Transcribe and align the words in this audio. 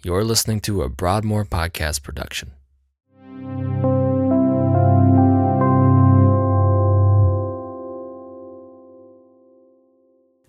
You're 0.00 0.22
listening 0.22 0.60
to 0.60 0.82
a 0.82 0.88
Broadmoor 0.88 1.44
podcast 1.44 2.04
production. 2.04 2.52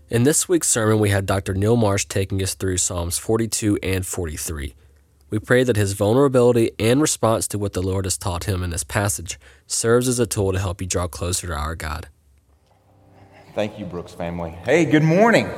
In 0.07 0.21
this 0.21 0.47
week's 0.47 0.67
sermon, 0.67 0.99
we 0.99 1.09
had 1.09 1.25
Dr. 1.25 1.55
Neil 1.55 1.75
Marsh 1.75 2.05
taking 2.05 2.43
us 2.43 2.53
through 2.53 2.77
Psalms 2.77 3.17
42 3.17 3.79
and 3.81 4.05
43. 4.05 4.75
We 5.31 5.39
pray 5.39 5.63
that 5.63 5.75
his 5.75 5.93
vulnerability 5.93 6.69
and 6.77 7.01
response 7.01 7.47
to 7.47 7.57
what 7.57 7.73
the 7.73 7.81
Lord 7.81 8.05
has 8.05 8.19
taught 8.19 8.43
him 8.43 8.61
in 8.61 8.69
this 8.69 8.83
passage 8.83 9.39
serves 9.65 10.07
as 10.07 10.19
a 10.19 10.27
tool 10.27 10.51
to 10.51 10.59
help 10.59 10.79
you 10.79 10.85
draw 10.85 11.07
closer 11.07 11.47
to 11.47 11.55
our 11.55 11.73
God. 11.75 12.07
Thank 13.55 13.79
you, 13.79 13.85
Brooks 13.85 14.13
family. 14.13 14.51
Hey, 14.63 14.85
good 14.85 15.01
morning. 15.01 15.49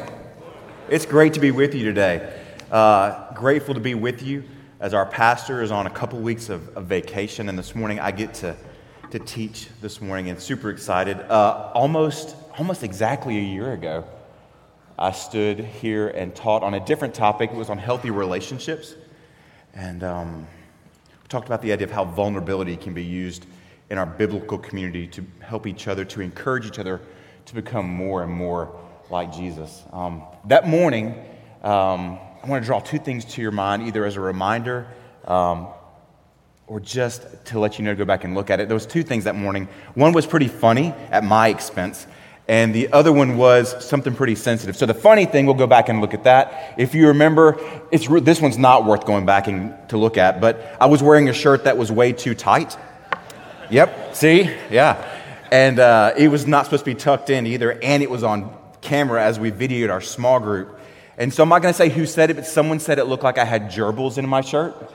It's 0.90 1.06
great 1.06 1.34
to 1.34 1.42
be 1.42 1.52
with 1.52 1.76
you 1.76 1.84
today. 1.84 2.38
Uh, 2.72 3.34
grateful 3.34 3.74
to 3.74 3.82
be 3.82 3.96
with 3.96 4.24
you 4.24 4.46
as 4.80 4.94
our 4.94 5.06
pastor 5.06 5.62
is 5.62 5.72
on 5.72 5.88
a 5.88 5.90
couple 5.90 6.18
weeks 6.20 6.48
of, 6.48 6.70
of, 6.78 6.86
vacation, 6.86 7.50
and 7.50 7.60
this 7.60 7.76
morning 7.76 8.00
I 8.00 8.12
get 8.12 8.34
to, 8.36 8.56
to 9.10 9.20
teach 9.20 9.68
this 9.82 10.00
morning 10.00 10.30
and 10.30 10.40
super 10.40 10.70
excited. 10.70 11.20
Uh, 11.20 11.70
almost, 11.74 12.34
almost 12.58 12.84
exactly 12.84 13.38
a 13.38 13.42
year 13.42 13.74
ago, 13.74 14.06
I 14.98 15.12
stood 15.12 15.60
here 15.60 16.08
and 16.08 16.34
taught 16.34 16.64
on 16.64 16.74
a 16.76 16.80
different 16.80 17.14
topic. 17.14 17.52
It 17.52 17.58
was 17.58 17.70
on 17.70 17.78
healthy 17.78 18.10
relationships. 18.10 18.96
And 19.74 20.02
um, 20.06 20.48
we 21.10 21.28
talked 21.28 21.48
about 21.48 21.62
the 21.62 21.74
idea 21.74 21.88
of 21.88 21.92
how 21.92 22.06
vulnerability 22.06 22.78
can 22.78 22.94
be 22.94 23.04
used 23.04 23.48
in 23.90 23.98
our 23.98 24.06
biblical 24.06 24.58
community 24.58 25.08
to 25.08 25.26
help 25.42 25.68
each 25.68 25.90
other, 25.90 26.06
to 26.06 26.22
encourage 26.22 26.66
each 26.66 26.80
other 26.80 27.02
to 27.48 27.54
become 27.54 27.90
more 27.90 28.24
and 28.24 28.32
more 28.32 28.80
like 29.10 29.34
Jesus. 29.34 29.84
Um, 29.92 30.24
that 30.46 30.70
morning, 30.70 31.22
um, 31.64 32.18
I 32.44 32.48
want 32.48 32.64
to 32.64 32.66
draw 32.66 32.80
two 32.80 32.98
things 32.98 33.24
to 33.26 33.42
your 33.42 33.52
mind, 33.52 33.84
either 33.84 34.04
as 34.04 34.16
a 34.16 34.20
reminder 34.20 34.88
um, 35.26 35.68
or 36.66 36.80
just 36.80 37.24
to 37.46 37.60
let 37.60 37.78
you 37.78 37.86
know 37.86 37.92
to 37.92 37.98
go 37.98 38.06
back 38.06 38.24
and 38.24 38.34
look 38.34 38.50
at 38.50 38.60
it. 38.60 38.68
There 38.68 38.74
was 38.76 38.88
two 38.88 39.04
things 39.04 39.26
that 39.26 39.36
morning. 39.36 39.68
One 39.94 40.12
was 40.12 40.26
pretty 40.26 40.48
funny 40.48 40.88
at 41.12 41.24
my 41.24 41.50
expense, 41.50 42.08
and 42.48 42.74
the 42.74 42.92
other 42.94 43.14
one 43.14 43.38
was 43.38 43.86
something 43.86 44.16
pretty 44.16 44.34
sensitive. 44.34 44.76
So 44.76 44.88
the 44.88 44.96
funny 44.96 45.26
thing, 45.26 45.46
we'll 45.46 45.54
go 45.54 45.68
back 45.68 45.88
and 45.88 46.02
look 46.02 46.16
at 46.16 46.24
that. 46.24 46.74
If 46.80 46.96
you 46.96 47.10
remember, 47.10 47.60
it's, 47.92 48.08
this 48.08 48.42
one's 48.42 48.58
not 48.58 48.86
worth 48.86 49.06
going 49.06 49.28
back 49.28 49.48
and, 49.48 49.76
to 49.90 49.98
look 49.98 50.18
at, 50.18 50.42
but 50.42 50.76
I 50.82 50.88
was 50.88 51.04
wearing 51.04 51.30
a 51.30 51.34
shirt 51.34 51.66
that 51.66 51.78
was 51.78 51.92
way 51.92 52.12
too 52.12 52.34
tight. 52.34 52.76
Yep, 53.70 54.16
see? 54.16 54.50
Yeah. 54.72 55.08
And 55.52 55.78
uh, 55.78 56.14
it 56.18 56.30
was 56.30 56.48
not 56.48 56.66
supposed 56.66 56.86
to 56.86 56.92
be 56.92 56.96
tucked 56.96 57.30
in 57.30 57.46
either, 57.46 57.78
and 57.84 58.02
it 58.02 58.10
was 58.10 58.24
on 58.24 58.52
camera 58.82 59.24
as 59.24 59.40
we 59.40 59.52
videoed 59.52 59.92
our 59.92 60.02
small 60.02 60.40
group. 60.40 60.80
And 61.22 61.32
so 61.32 61.44
I'm 61.44 61.50
not 61.50 61.62
going 61.62 61.72
to 61.72 61.78
say 61.78 61.90
who 61.90 62.08
said 62.08 62.32
it, 62.32 62.34
but 62.34 62.48
someone 62.48 62.80
said 62.80 62.98
it 62.98 63.06
looked 63.06 63.22
like 63.22 63.38
I 63.38 63.46
had 63.46 63.70
gerbils 63.70 64.18
in 64.18 64.28
my 64.28 64.42
shirt. 64.42 64.92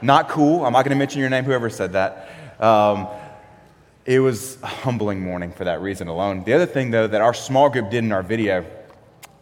Not 0.00 0.28
cool. 0.28 0.64
I'm 0.64 0.72
not 0.72 0.84
going 0.84 0.96
to 0.96 0.96
mention 0.96 1.20
your 1.20 1.28
name, 1.28 1.42
whoever 1.42 1.68
said 1.70 1.94
that. 1.94 2.28
Um, 2.60 3.08
it 4.04 4.20
was 4.20 4.62
a 4.62 4.68
humbling 4.68 5.20
morning 5.20 5.50
for 5.50 5.64
that 5.64 5.80
reason 5.80 6.06
alone. 6.06 6.44
The 6.44 6.52
other 6.52 6.66
thing, 6.66 6.92
though, 6.92 7.08
that 7.08 7.20
our 7.20 7.34
small 7.34 7.68
group 7.68 7.90
did 7.90 8.04
in 8.04 8.12
our 8.12 8.22
video, 8.22 8.64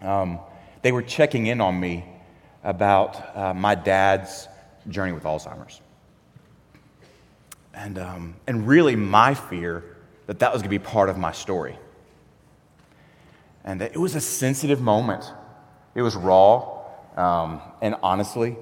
um, 0.00 0.40
they 0.80 0.92
were 0.92 1.02
checking 1.02 1.46
in 1.46 1.60
on 1.60 1.78
me 1.78 2.06
about 2.64 3.36
uh, 3.36 3.52
my 3.52 3.74
dad's 3.74 4.48
journey 4.88 5.12
with 5.12 5.24
Alzheimer's. 5.24 5.82
And, 7.74 7.98
um, 7.98 8.34
and 8.46 8.66
really, 8.66 8.96
my 8.96 9.34
fear 9.34 9.84
that 10.24 10.38
that 10.38 10.54
was 10.54 10.62
going 10.62 10.70
to 10.72 10.78
be 10.78 10.82
part 10.82 11.10
of 11.10 11.18
my 11.18 11.32
story. 11.32 11.78
And 13.62 13.82
that 13.82 13.92
it 13.92 13.98
was 13.98 14.14
a 14.14 14.22
sensitive 14.22 14.80
moment. 14.80 15.30
It 16.00 16.02
was 16.02 16.16
raw. 16.16 16.78
Um, 17.14 17.60
and 17.82 17.94
honestly, 18.02 18.56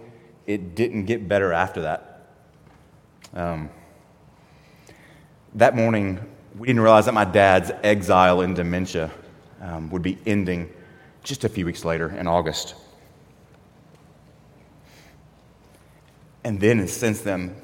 it 0.45 0.75
didn't 0.75 1.05
get 1.05 1.29
better 1.29 1.53
after 1.53 1.83
that. 1.83 2.27
Um, 3.33 3.71
that 5.55 5.77
morning, 5.77 6.19
we 6.59 6.67
didn't 6.67 6.83
realize 6.83 7.05
that 7.05 7.15
my 7.15 7.25
dad's 7.25 7.71
exile 7.85 8.41
in 8.41 8.55
dementia 8.55 9.13
um, 9.61 9.89
would 9.91 10.03
be 10.03 10.19
ending 10.27 10.69
just 11.23 11.45
a 11.45 11.49
few 11.49 11.65
weeks 11.65 11.85
later 11.85 12.09
in 12.09 12.27
August. 12.27 12.75
And 16.43 16.59
then, 16.59 16.89
since 16.89 17.21
then, 17.21 17.55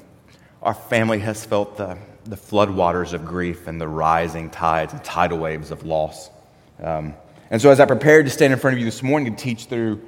our 0.61 0.73
family 0.73 1.19
has 1.19 1.43
felt 1.43 1.75
the, 1.75 1.97
the 2.23 2.37
floodwaters 2.37 3.11
of 3.11 3.25
grief 3.25 3.67
and 3.67 3.81
the 3.81 3.89
rising 3.89 4.49
tides 4.51 4.93
and 4.93 5.03
tidal 5.03 5.39
waves 5.39 5.69
of 5.69 5.83
loss. 5.83 6.29
Um, 6.81 7.15
and 7.49 7.61
so, 7.61 7.69
as 7.69 7.79
I 7.79 7.85
prepared 7.85 8.25
to 8.25 8.31
stand 8.31 8.53
in 8.53 8.59
front 8.59 8.73
of 8.73 8.79
you 8.79 8.85
this 8.85 9.03
morning 9.03 9.35
to 9.35 9.43
teach 9.43 9.65
through 9.65 10.01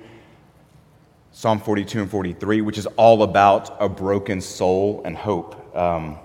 Psalm 1.31 1.59
42 1.59 2.01
and 2.01 2.09
43, 2.09 2.61
which 2.61 2.77
is 2.77 2.87
all 2.97 3.21
about 3.21 3.77
a 3.79 3.87
broken 3.87 4.41
soul 4.41 5.03
and 5.05 5.15
hope, 5.15 5.75
um, 5.75 6.17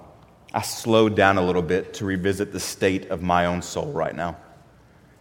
I 0.54 0.62
slowed 0.62 1.14
down 1.14 1.36
a 1.36 1.42
little 1.42 1.62
bit 1.62 1.94
to 1.94 2.06
revisit 2.06 2.52
the 2.52 2.60
state 2.60 3.10
of 3.10 3.22
my 3.22 3.46
own 3.46 3.60
soul 3.60 3.92
right 3.92 4.14
now. 4.14 4.36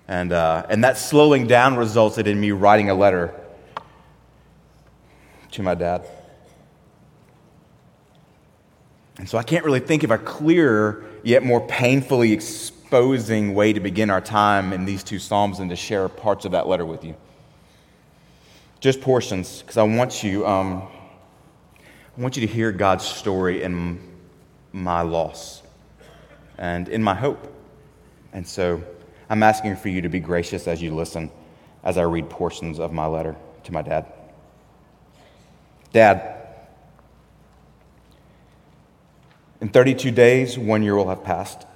And, 0.07 0.31
uh, 0.31 0.65
and 0.69 0.83
that 0.83 0.97
slowing 0.97 1.47
down 1.47 1.75
resulted 1.75 2.27
in 2.27 2.39
me 2.39 2.51
writing 2.51 2.89
a 2.89 2.93
letter 2.93 3.33
to 5.51 5.63
my 5.63 5.75
dad. 5.75 6.05
And 9.17 9.29
so 9.29 9.37
I 9.37 9.43
can't 9.43 9.63
really 9.65 9.79
think 9.79 10.03
of 10.03 10.11
a 10.11 10.17
clearer, 10.17 11.05
yet 11.23 11.43
more 11.43 11.65
painfully 11.67 12.31
exposing 12.91 13.53
way 13.53 13.71
to 13.71 13.79
begin 13.79 14.09
our 14.09 14.19
time 14.19 14.73
in 14.73 14.83
these 14.83 15.01
two 15.01 15.17
Psalms 15.17 15.59
and 15.59 15.69
to 15.69 15.77
share 15.77 16.09
parts 16.09 16.43
of 16.43 16.51
that 16.51 16.67
letter 16.67 16.85
with 16.85 17.05
you. 17.05 17.15
Just 18.81 18.99
portions, 18.99 19.61
because 19.61 19.77
I 19.77 19.83
want 19.83 20.23
you, 20.23 20.45
um, 20.45 20.89
I 22.17 22.21
want 22.21 22.35
you 22.35 22.45
to 22.45 22.53
hear 22.53 22.73
God's 22.73 23.05
story 23.05 23.63
and 23.63 23.97
my 24.73 25.03
loss 25.03 25.63
and 26.57 26.89
in 26.89 27.01
my 27.01 27.15
hope. 27.15 27.47
And 28.33 28.45
so 28.45 28.83
I'm 29.29 29.41
asking 29.41 29.77
for 29.77 29.87
you 29.87 30.01
to 30.01 30.09
be 30.09 30.19
gracious 30.19 30.67
as 30.67 30.81
you 30.81 30.93
listen 30.93 31.31
as 31.85 31.97
I 31.97 32.01
read 32.01 32.29
portions 32.29 32.77
of 32.77 32.91
my 32.91 33.05
letter 33.05 33.37
to 33.63 33.71
my 33.71 33.83
dad. 33.83 34.05
Dad, 35.93 36.45
in 39.61 39.69
32 39.69 40.11
days, 40.11 40.57
one 40.57 40.83
year 40.83 40.97
will 40.97 41.07
have 41.07 41.23
passed. 41.23 41.67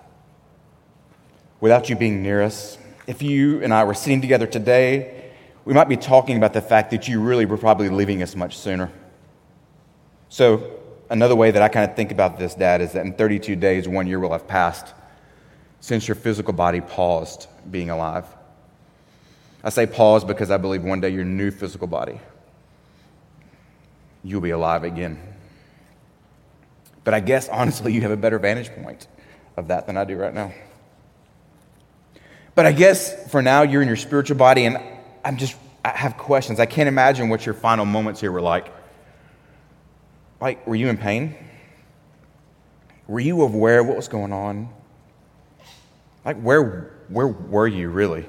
Without 1.62 1.90
you 1.90 1.96
being 1.96 2.22
near 2.22 2.42
us, 2.42 2.78
if 3.08 3.22
you 3.22 3.62
and 3.64 3.74
I 3.74 3.84
were 3.84 3.94
sitting 3.94 4.22
together 4.22 4.48
today, 4.48 5.32
we 5.64 5.74
might 5.74 5.90
be 5.90 5.98
talking 5.98 6.38
about 6.38 6.54
the 6.54 6.62
fact 6.62 6.92
that 6.92 7.08
you 7.08 7.22
really 7.22 7.46
were 7.46 7.58
probably 7.58 7.90
leaving 7.90 8.22
us 8.22 8.36
much 8.36 8.58
sooner. 8.58 8.92
So 10.30 10.80
another 11.10 11.36
way 11.36 11.52
that 11.52 11.62
I 11.62 11.68
kind 11.70 11.90
of 11.90 11.96
think 11.96 12.12
about 12.12 12.38
this, 12.38 12.56
Dad, 12.56 12.82
is 12.82 12.92
that 12.94 13.06
in 13.06 13.14
32 13.14 13.56
days, 13.56 13.88
one 13.88 14.08
year 14.08 14.20
will 14.20 14.32
have 14.32 14.48
passed 14.48 14.94
since 15.80 16.08
your 16.08 16.16
physical 16.16 16.54
body 16.54 16.82
paused 16.82 17.48
being 17.70 17.90
alive. 17.90 18.26
I 19.64 19.70
say 19.70 19.88
pause 19.88 20.24
because 20.24 20.52
I 20.52 20.58
believe 20.58 20.84
one 20.84 21.02
day 21.02 21.10
your 21.10 21.26
new 21.26 21.52
physical 21.52 21.88
body, 21.88 22.20
you'll 24.24 24.42
be 24.42 24.52
alive 24.52 24.84
again. 24.84 25.20
But 27.04 27.14
I 27.14 27.20
guess, 27.20 27.50
honestly, 27.50 27.94
you 27.94 28.02
have 28.02 28.12
a 28.12 28.18
better 28.18 28.40
vantage 28.40 28.70
point 28.76 29.08
of 29.58 29.68
that 29.70 29.88
than 29.88 29.98
I 29.98 30.04
do 30.04 30.18
right 30.18 30.34
now. 30.34 30.52
But 32.56 32.66
I 32.66 32.72
guess 32.72 33.30
for 33.30 33.42
now, 33.42 33.64
you're 33.64 33.82
in 33.82 33.88
your 33.88 33.98
spiritual 33.98 34.38
body, 34.38 34.66
and 34.66 34.82
I'm 35.24 35.38
just, 35.38 35.56
I 35.84 35.90
have 35.90 36.18
questions. 36.18 36.60
I 36.60 36.66
can't 36.66 36.88
imagine 36.88 37.30
what 37.30 37.46
your 37.46 37.54
final 37.54 37.86
moments 37.86 38.22
here 38.22 38.32
were 38.32 38.42
like. 38.42 38.72
Like, 40.40 40.66
were 40.66 40.76
you 40.76 40.88
in 40.88 40.98
pain? 40.98 41.36
Were 43.08 43.20
you 43.20 43.42
aware 43.42 43.80
of 43.80 43.88
what 43.88 43.98
was 43.98 44.08
going 44.08 44.32
on? 44.32 44.70
Like, 46.24 46.38
where, 46.42 46.92
where 47.10 47.28
were 47.28 47.68
you 47.68 47.90
really? 47.90 48.26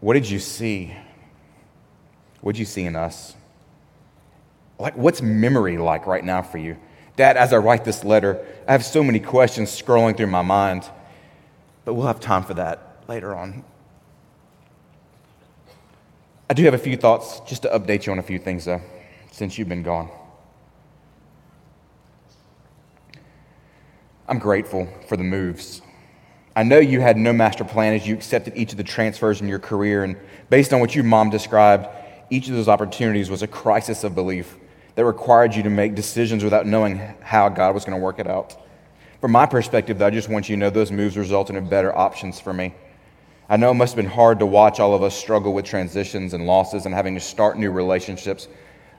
What 0.00 0.14
did 0.14 0.28
you 0.28 0.40
see? 0.40 0.96
What 2.40 2.54
did 2.54 2.58
you 2.58 2.64
see 2.64 2.84
in 2.84 2.96
us? 2.96 3.36
Like, 4.78 4.96
what's 4.96 5.22
memory 5.22 5.78
like 5.78 6.06
right 6.06 6.24
now 6.24 6.42
for 6.42 6.58
you? 6.58 6.76
Dad, 7.14 7.36
as 7.36 7.52
I 7.52 7.58
write 7.58 7.84
this 7.84 8.02
letter, 8.02 8.44
I 8.66 8.72
have 8.72 8.84
so 8.84 9.04
many 9.04 9.20
questions 9.20 9.70
scrolling 9.70 10.16
through 10.16 10.28
my 10.28 10.42
mind, 10.42 10.82
but 11.84 11.94
we'll 11.94 12.06
have 12.06 12.20
time 12.20 12.44
for 12.44 12.54
that 12.54 13.02
later 13.08 13.34
on. 13.34 13.64
I 16.48 16.54
do 16.54 16.64
have 16.64 16.74
a 16.74 16.78
few 16.78 16.96
thoughts 16.96 17.40
just 17.40 17.62
to 17.62 17.68
update 17.68 18.06
you 18.06 18.12
on 18.12 18.18
a 18.18 18.22
few 18.22 18.38
things, 18.38 18.66
though, 18.66 18.82
since 19.30 19.56
you've 19.56 19.68
been 19.68 19.82
gone. 19.82 20.10
I'm 24.28 24.38
grateful 24.38 24.86
for 25.08 25.16
the 25.16 25.24
moves. 25.24 25.82
I 26.54 26.62
know 26.62 26.78
you 26.78 27.00
had 27.00 27.16
no 27.16 27.32
master 27.32 27.64
plan 27.64 27.94
as 27.94 28.06
you 28.06 28.14
accepted 28.14 28.54
each 28.56 28.72
of 28.72 28.76
the 28.76 28.84
transfers 28.84 29.40
in 29.40 29.48
your 29.48 29.58
career, 29.58 30.04
and 30.04 30.16
based 30.50 30.72
on 30.72 30.80
what 30.80 30.94
your 30.94 31.04
mom 31.04 31.30
described, 31.30 31.88
each 32.28 32.48
of 32.48 32.54
those 32.54 32.68
opportunities 32.68 33.30
was 33.30 33.42
a 33.42 33.46
crisis 33.46 34.04
of 34.04 34.14
belief 34.14 34.56
that 34.94 35.04
required 35.04 35.54
you 35.54 35.62
to 35.62 35.70
make 35.70 35.94
decisions 35.94 36.44
without 36.44 36.66
knowing 36.66 36.98
how 37.20 37.48
God 37.48 37.74
was 37.74 37.84
going 37.84 37.98
to 37.98 38.02
work 38.02 38.18
it 38.18 38.26
out. 38.26 38.61
From 39.22 39.30
my 39.30 39.46
perspective, 39.46 40.00
though, 40.00 40.08
I 40.08 40.10
just 40.10 40.28
want 40.28 40.48
you 40.48 40.56
to 40.56 40.60
know 40.60 40.68
those 40.68 40.90
moves 40.90 41.16
resulted 41.16 41.54
in 41.54 41.68
better 41.68 41.96
options 41.96 42.40
for 42.40 42.52
me. 42.52 42.74
I 43.48 43.56
know 43.56 43.70
it 43.70 43.74
must 43.74 43.94
have 43.94 44.04
been 44.04 44.12
hard 44.12 44.40
to 44.40 44.46
watch 44.46 44.80
all 44.80 44.94
of 44.94 45.04
us 45.04 45.14
struggle 45.14 45.54
with 45.54 45.64
transitions 45.64 46.34
and 46.34 46.44
losses 46.44 46.86
and 46.86 46.94
having 46.94 47.14
to 47.14 47.20
start 47.20 47.56
new 47.56 47.70
relationships, 47.70 48.48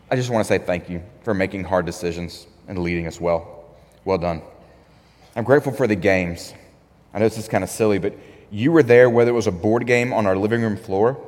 I 0.09 0.15
just 0.15 0.29
want 0.29 0.45
to 0.45 0.47
say 0.47 0.59
thank 0.59 0.89
you 0.89 1.03
for 1.23 1.33
making 1.33 1.65
hard 1.65 1.85
decisions 1.85 2.47
and 2.69 2.79
leading 2.79 3.05
us 3.05 3.19
well. 3.19 3.65
Well 4.05 4.17
done. 4.17 4.41
I'm 5.35 5.43
grateful 5.43 5.73
for 5.73 5.87
the 5.87 5.95
games. 5.95 6.53
I 7.13 7.19
know 7.19 7.25
this 7.25 7.37
is 7.37 7.49
kind 7.49 7.63
of 7.63 7.69
silly, 7.69 7.97
but 7.97 8.13
you 8.49 8.71
were 8.71 8.83
there 8.83 9.09
whether 9.09 9.31
it 9.31 9.33
was 9.33 9.47
a 9.47 9.51
board 9.51 9.85
game 9.85 10.13
on 10.13 10.25
our 10.25 10.37
living 10.37 10.61
room 10.61 10.77
floor 10.77 11.21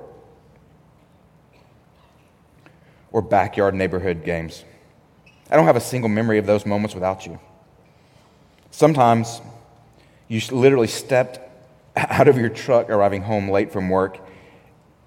or 3.11 3.21
backyard 3.21 3.73
neighborhood 3.73 4.23
games. 4.23 4.63
I 5.49 5.57
don't 5.57 5.65
have 5.65 5.75
a 5.75 5.81
single 5.81 6.07
memory 6.07 6.37
of 6.37 6.45
those 6.45 6.65
moments 6.65 6.95
without 6.95 7.25
you. 7.25 7.41
Sometimes 8.75 9.41
you 10.27 10.41
literally 10.51 10.87
stepped 10.87 11.39
out 11.95 12.27
of 12.27 12.37
your 12.37 12.49
truck 12.49 12.89
arriving 12.89 13.21
home 13.21 13.47
late 13.47 13.71
from 13.71 13.89
work 13.89 14.19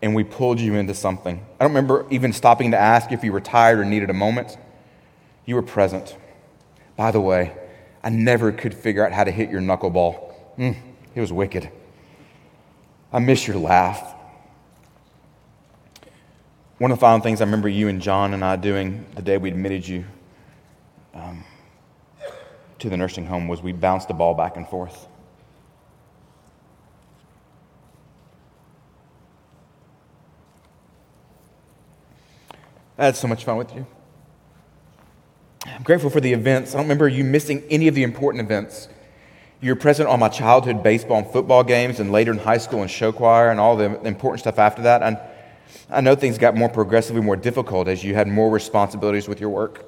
and 0.00 0.14
we 0.14 0.24
pulled 0.24 0.58
you 0.58 0.74
into 0.74 0.94
something. 0.94 1.44
I 1.60 1.64
don't 1.64 1.72
remember 1.72 2.06
even 2.08 2.32
stopping 2.32 2.70
to 2.70 2.78
ask 2.78 3.12
if 3.12 3.22
you 3.22 3.30
were 3.30 3.42
tired 3.42 3.78
or 3.78 3.84
needed 3.84 4.08
a 4.08 4.14
moment. 4.14 4.56
You 5.44 5.54
were 5.56 5.62
present. 5.62 6.16
By 6.96 7.10
the 7.10 7.20
way, 7.20 7.54
I 8.02 8.08
never 8.08 8.52
could 8.52 8.72
figure 8.72 9.04
out 9.04 9.12
how 9.12 9.24
to 9.24 9.30
hit 9.30 9.50
your 9.50 9.60
knuckleball. 9.60 10.32
Mm, 10.56 10.76
it 11.14 11.20
was 11.20 11.30
wicked. 11.30 11.70
I 13.12 13.18
miss 13.18 13.46
your 13.46 13.58
laugh. 13.58 14.14
One 16.78 16.90
of 16.90 16.96
the 16.96 17.00
final 17.02 17.20
things 17.20 17.42
I 17.42 17.44
remember 17.44 17.68
you 17.68 17.88
and 17.88 18.00
John 18.00 18.32
and 18.32 18.42
I 18.42 18.56
doing 18.56 19.04
the 19.14 19.20
day 19.20 19.36
we 19.36 19.50
admitted 19.50 19.86
you 19.86 20.06
um, 21.12 21.44
to 22.78 22.88
the 22.88 22.96
nursing 22.96 23.26
home 23.26 23.48
was 23.48 23.62
we 23.62 23.72
bounced 23.72 24.08
the 24.08 24.14
ball 24.14 24.34
back 24.34 24.56
and 24.56 24.68
forth. 24.68 25.08
I 32.96 33.06
had 33.06 33.16
so 33.16 33.28
much 33.28 33.44
fun 33.44 33.56
with 33.56 33.74
you. 33.74 33.86
I'm 35.66 35.82
grateful 35.82 36.10
for 36.10 36.20
the 36.20 36.32
events. 36.32 36.74
I 36.74 36.78
don't 36.78 36.86
remember 36.86 37.06
you 37.06 37.22
missing 37.22 37.62
any 37.70 37.86
of 37.86 37.94
the 37.94 38.02
important 38.02 38.42
events. 38.42 38.88
You 39.60 39.70
were 39.70 39.76
present 39.76 40.08
on 40.08 40.18
my 40.20 40.28
childhood 40.28 40.82
baseball 40.82 41.18
and 41.18 41.26
football 41.30 41.62
games, 41.62 42.00
and 42.00 42.10
later 42.10 42.32
in 42.32 42.38
high 42.38 42.58
school 42.58 42.82
and 42.82 42.90
show 42.90 43.12
choir, 43.12 43.50
and 43.50 43.60
all 43.60 43.76
the 43.76 44.00
important 44.06 44.40
stuff 44.40 44.58
after 44.58 44.82
that. 44.82 45.02
And 45.02 45.18
I 45.90 46.00
know 46.00 46.14
things 46.14 46.38
got 46.38 46.56
more 46.56 46.68
progressively 46.68 47.22
more 47.22 47.36
difficult 47.36 47.88
as 47.88 48.02
you 48.02 48.14
had 48.14 48.26
more 48.28 48.50
responsibilities 48.50 49.28
with 49.28 49.40
your 49.40 49.50
work, 49.50 49.84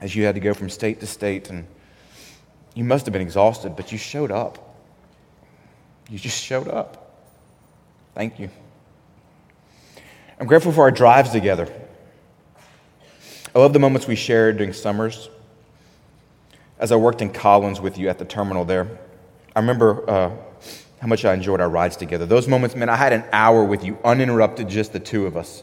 as 0.00 0.16
you 0.16 0.24
had 0.24 0.34
to 0.34 0.40
go 0.40 0.54
from 0.54 0.68
state 0.68 1.00
to 1.00 1.06
state, 1.06 1.50
and 1.50 1.66
you 2.74 2.84
must 2.84 3.06
have 3.06 3.12
been 3.12 3.22
exhausted, 3.22 3.76
but 3.76 3.92
you 3.92 3.98
showed 3.98 4.30
up. 4.30 4.76
You 6.08 6.18
just 6.18 6.42
showed 6.42 6.68
up. 6.68 7.16
Thank 8.14 8.38
you. 8.38 8.50
I'm 10.38 10.46
grateful 10.46 10.72
for 10.72 10.82
our 10.82 10.90
drives 10.90 11.30
together. 11.30 11.68
I 13.54 13.58
love 13.58 13.72
the 13.72 13.78
moments 13.78 14.06
we 14.06 14.16
shared 14.16 14.56
during 14.56 14.72
summers. 14.72 15.28
As 16.78 16.92
I 16.92 16.96
worked 16.96 17.20
in 17.20 17.30
Collins 17.30 17.80
with 17.80 17.98
you 17.98 18.08
at 18.08 18.18
the 18.18 18.24
terminal 18.24 18.64
there, 18.64 18.98
I 19.54 19.60
remember 19.60 20.08
uh, 20.08 20.30
how 21.00 21.06
much 21.08 21.24
I 21.24 21.34
enjoyed 21.34 21.60
our 21.60 21.68
rides 21.68 21.96
together. 21.96 22.26
Those 22.26 22.48
moments 22.48 22.74
meant 22.74 22.90
I 22.90 22.96
had 22.96 23.12
an 23.12 23.24
hour 23.32 23.64
with 23.64 23.84
you, 23.84 23.98
uninterrupted, 24.04 24.68
just 24.68 24.92
the 24.92 25.00
two 25.00 25.26
of 25.26 25.36
us. 25.36 25.62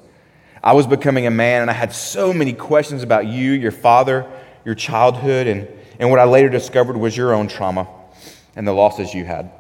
I 0.64 0.74
was 0.74 0.86
becoming 0.86 1.26
a 1.26 1.32
man, 1.32 1.62
and 1.62 1.72
I 1.72 1.74
had 1.74 1.94
so 1.94 2.34
many 2.34 2.54
questions 2.54 3.04
about 3.04 3.26
you, 3.26 3.52
your 3.52 3.72
father, 3.72 4.30
your 4.66 4.76
childhood, 4.76 5.48
and, 5.48 5.68
and 6.00 6.10
what 6.10 6.20
I 6.20 6.26
later 6.26 6.50
discovered 6.50 6.98
was 6.98 7.16
your 7.16 7.34
own 7.34 7.48
trauma 7.48 7.88
and 8.56 8.68
the 8.68 8.74
losses 8.74 9.14
you 9.14 9.26
had. 9.26 9.52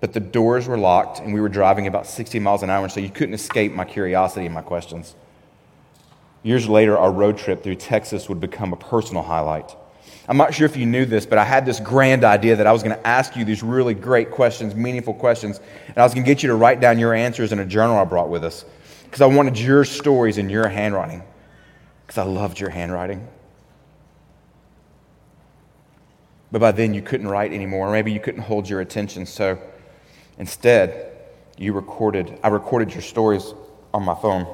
But 0.00 0.12
the 0.12 0.20
doors 0.20 0.66
were 0.66 0.78
locked, 0.78 1.20
and 1.20 1.32
we 1.32 1.40
were 1.40 1.48
driving 1.48 1.86
about 1.86 2.06
60 2.06 2.40
miles 2.40 2.62
an 2.64 2.70
hour, 2.70 2.88
so 2.88 2.98
you 2.98 3.08
couldn't 3.08 3.34
escape 3.34 3.72
my 3.72 3.84
curiosity 3.84 4.46
and 4.46 4.54
my 4.54 4.62
questions. 4.62 5.14
Years 6.42 6.68
later, 6.68 6.98
our 6.98 7.12
road 7.12 7.38
trip 7.38 7.62
through 7.62 7.76
Texas 7.76 8.28
would 8.28 8.40
become 8.40 8.72
a 8.72 8.76
personal 8.76 9.22
highlight. 9.22 9.76
I'm 10.28 10.36
not 10.36 10.54
sure 10.54 10.66
if 10.66 10.76
you 10.76 10.86
knew 10.86 11.04
this, 11.04 11.24
but 11.24 11.38
I 11.38 11.44
had 11.44 11.64
this 11.64 11.78
grand 11.78 12.24
idea 12.24 12.56
that 12.56 12.66
I 12.66 12.72
was 12.72 12.82
going 12.82 12.96
to 12.96 13.06
ask 13.06 13.36
you 13.36 13.44
these 13.44 13.62
really 13.62 13.94
great 13.94 14.30
questions, 14.30 14.74
meaningful 14.74 15.14
questions, 15.14 15.60
and 15.86 15.98
I 15.98 16.02
was 16.02 16.14
going 16.14 16.24
to 16.24 16.30
get 16.30 16.42
you 16.42 16.48
to 16.48 16.54
write 16.56 16.80
down 16.80 16.98
your 16.98 17.14
answers 17.14 17.52
in 17.52 17.60
a 17.60 17.64
journal 17.64 17.96
I 17.96 18.04
brought 18.04 18.28
with 18.28 18.44
us 18.44 18.64
because 19.04 19.20
I 19.20 19.26
wanted 19.26 19.58
your 19.58 19.84
stories 19.84 20.38
in 20.38 20.48
your 20.48 20.68
handwriting 20.68 21.22
because 22.06 22.18
I 22.18 22.24
loved 22.24 22.58
your 22.58 22.70
handwriting. 22.70 23.28
But 26.52 26.60
by 26.60 26.72
then, 26.72 26.92
you 26.92 27.00
couldn't 27.00 27.28
write 27.28 27.52
anymore, 27.52 27.88
or 27.88 27.92
maybe 27.92 28.12
you 28.12 28.20
couldn't 28.20 28.42
hold 28.42 28.68
your 28.68 28.82
attention. 28.82 29.24
So 29.24 29.58
instead, 30.38 31.10
you 31.56 31.72
recorded, 31.72 32.38
I 32.44 32.48
recorded 32.48 32.92
your 32.92 33.02
stories 33.02 33.54
on 33.94 34.02
my 34.02 34.14
phone. 34.14 34.46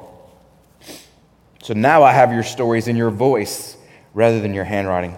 So 1.61 1.73
now 1.73 2.03
I 2.03 2.13
have 2.13 2.31
your 2.31 2.43
stories 2.43 2.87
in 2.87 2.95
your 2.95 3.11
voice 3.11 3.75
rather 4.13 4.39
than 4.39 4.53
your 4.53 4.63
handwriting. 4.63 5.17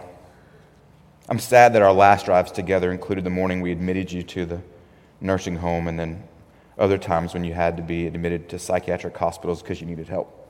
I'm 1.30 1.40
sad 1.40 1.74
that 1.74 1.84
our 1.84 1.94
last 1.94 2.26
drives 2.26 2.52
together 2.52 2.92
included 2.92 3.24
the 3.24 3.30
morning 3.30 3.62
we 3.62 3.72
admitted 3.72 4.12
you 4.12 4.24
to 4.24 4.46
the 4.46 4.62
nursing 5.22 5.56
home 5.56 5.88
and 5.88 6.00
then 6.00 6.24
other 6.80 6.98
times 6.98 7.34
when 7.34 7.44
you 7.44 7.54
had 7.54 7.78
to 7.78 7.84
be 7.84 8.08
admitted 8.08 8.50
to 8.50 8.60
psychiatric 8.60 9.16
hospitals 9.16 9.62
because 9.62 9.80
you 9.80 9.88
needed 9.88 10.10
help. 10.10 10.41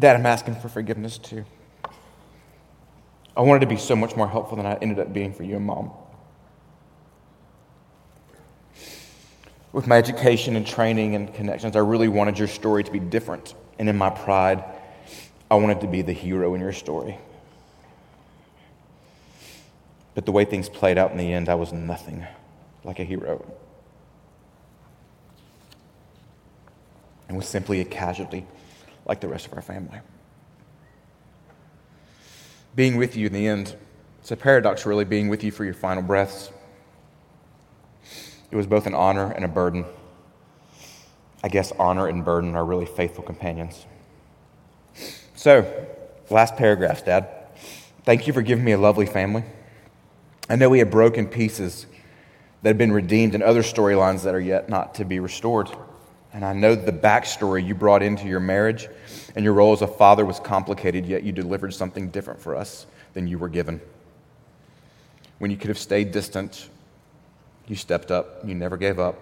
Dad, 0.00 0.16
I'm 0.16 0.26
asking 0.26 0.56
for 0.56 0.68
forgiveness 0.68 1.18
too. 1.18 1.44
I 3.36 3.42
wanted 3.42 3.60
to 3.60 3.66
be 3.66 3.76
so 3.76 3.94
much 3.94 4.16
more 4.16 4.26
helpful 4.26 4.56
than 4.56 4.66
I 4.66 4.74
ended 4.76 4.98
up 4.98 5.12
being 5.12 5.32
for 5.32 5.44
you 5.44 5.56
and 5.56 5.66
mom. 5.66 5.92
with 9.72 9.86
my 9.86 9.96
education 9.96 10.56
and 10.56 10.66
training 10.66 11.14
and 11.14 11.32
connections, 11.32 11.76
I 11.76 11.80
really 11.80 12.08
wanted 12.08 12.38
your 12.38 12.48
story 12.48 12.82
to 12.82 12.90
be 12.90 12.98
different. 12.98 13.54
And 13.78 13.88
in 13.88 13.96
my 13.96 14.10
pride, 14.10 14.64
I 15.50 15.54
wanted 15.54 15.80
to 15.82 15.86
be 15.86 16.02
the 16.02 16.12
hero 16.12 16.54
in 16.54 16.60
your 16.60 16.72
story. 16.72 17.16
But 20.14 20.26
the 20.26 20.32
way 20.32 20.44
things 20.44 20.68
played 20.68 20.98
out 20.98 21.12
in 21.12 21.18
the 21.18 21.32
end, 21.32 21.48
I 21.48 21.54
was 21.54 21.72
nothing 21.72 22.26
like 22.82 22.98
a 22.98 23.04
hero. 23.04 23.44
And 27.28 27.36
was 27.36 27.46
simply 27.46 27.80
a 27.80 27.84
casualty 27.84 28.44
like 29.06 29.20
the 29.20 29.28
rest 29.28 29.46
of 29.46 29.54
our 29.54 29.62
family. 29.62 29.98
Being 32.74 32.96
with 32.96 33.16
you 33.16 33.26
in 33.26 33.32
the 33.32 33.46
end, 33.46 33.76
it's 34.20 34.30
a 34.30 34.36
paradox, 34.36 34.86
really, 34.86 35.04
being 35.04 35.28
with 35.28 35.42
you 35.42 35.50
for 35.50 35.64
your 35.64 35.74
final 35.74 36.02
breaths. 36.02 36.50
It 38.50 38.56
was 38.56 38.66
both 38.66 38.86
an 38.86 38.94
honor 38.94 39.32
and 39.32 39.44
a 39.44 39.48
burden. 39.48 39.84
I 41.42 41.48
guess 41.48 41.72
honor 41.72 42.06
and 42.06 42.24
burden 42.24 42.54
are 42.54 42.64
really 42.64 42.86
faithful 42.86 43.24
companions. 43.24 43.86
So, 45.34 45.86
last 46.28 46.56
paragraph, 46.56 47.04
Dad. 47.04 47.28
Thank 48.04 48.26
you 48.26 48.32
for 48.32 48.42
giving 48.42 48.64
me 48.64 48.72
a 48.72 48.78
lovely 48.78 49.06
family. 49.06 49.44
I 50.48 50.56
know 50.56 50.68
we 50.68 50.80
have 50.80 50.90
broken 50.90 51.26
pieces 51.26 51.86
that 52.62 52.70
have 52.70 52.78
been 52.78 52.92
redeemed 52.92 53.34
and 53.34 53.42
other 53.42 53.62
storylines 53.62 54.22
that 54.24 54.34
are 54.34 54.40
yet 54.40 54.68
not 54.68 54.94
to 54.96 55.04
be 55.04 55.18
restored. 55.18 55.70
And 56.32 56.44
I 56.44 56.52
know 56.52 56.74
the 56.74 56.92
backstory 56.92 57.66
you 57.66 57.74
brought 57.74 58.02
into 58.02 58.26
your 58.26 58.40
marriage 58.40 58.88
and 59.34 59.44
your 59.44 59.54
role 59.54 59.72
as 59.72 59.82
a 59.82 59.86
father 59.86 60.24
was 60.24 60.38
complicated, 60.40 61.06
yet 61.06 61.22
you 61.22 61.32
delivered 61.32 61.74
something 61.74 62.10
different 62.10 62.40
for 62.40 62.54
us 62.54 62.86
than 63.14 63.26
you 63.26 63.38
were 63.38 63.48
given. 63.48 63.80
When 65.38 65.50
you 65.50 65.56
could 65.56 65.68
have 65.68 65.78
stayed 65.78 66.12
distant 66.12 66.68
you 67.70 67.76
stepped 67.76 68.10
up. 68.10 68.44
You 68.44 68.56
never 68.56 68.76
gave 68.76 68.98
up. 68.98 69.16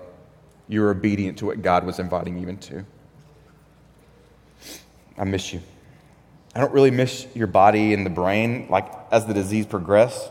You 0.69 0.81
were 0.81 0.91
obedient 0.91 1.37
to 1.38 1.47
what 1.47 1.61
God 1.61 1.85
was 1.85 1.99
inviting 1.99 2.38
you 2.38 2.49
into. 2.49 2.83
I 5.19 5.25
miss 5.25 5.53
you. 5.53 5.61
I 6.55 6.61
don't 6.61 6.73
really 6.73 6.91
miss 6.91 7.27
your 7.35 7.47
body 7.47 7.93
and 7.93 8.07
the 8.07 8.11
brain. 8.11 8.67
Like, 8.71 8.91
as 9.11 9.27
the 9.27 9.35
disease 9.35 9.67
progressed, 9.67 10.31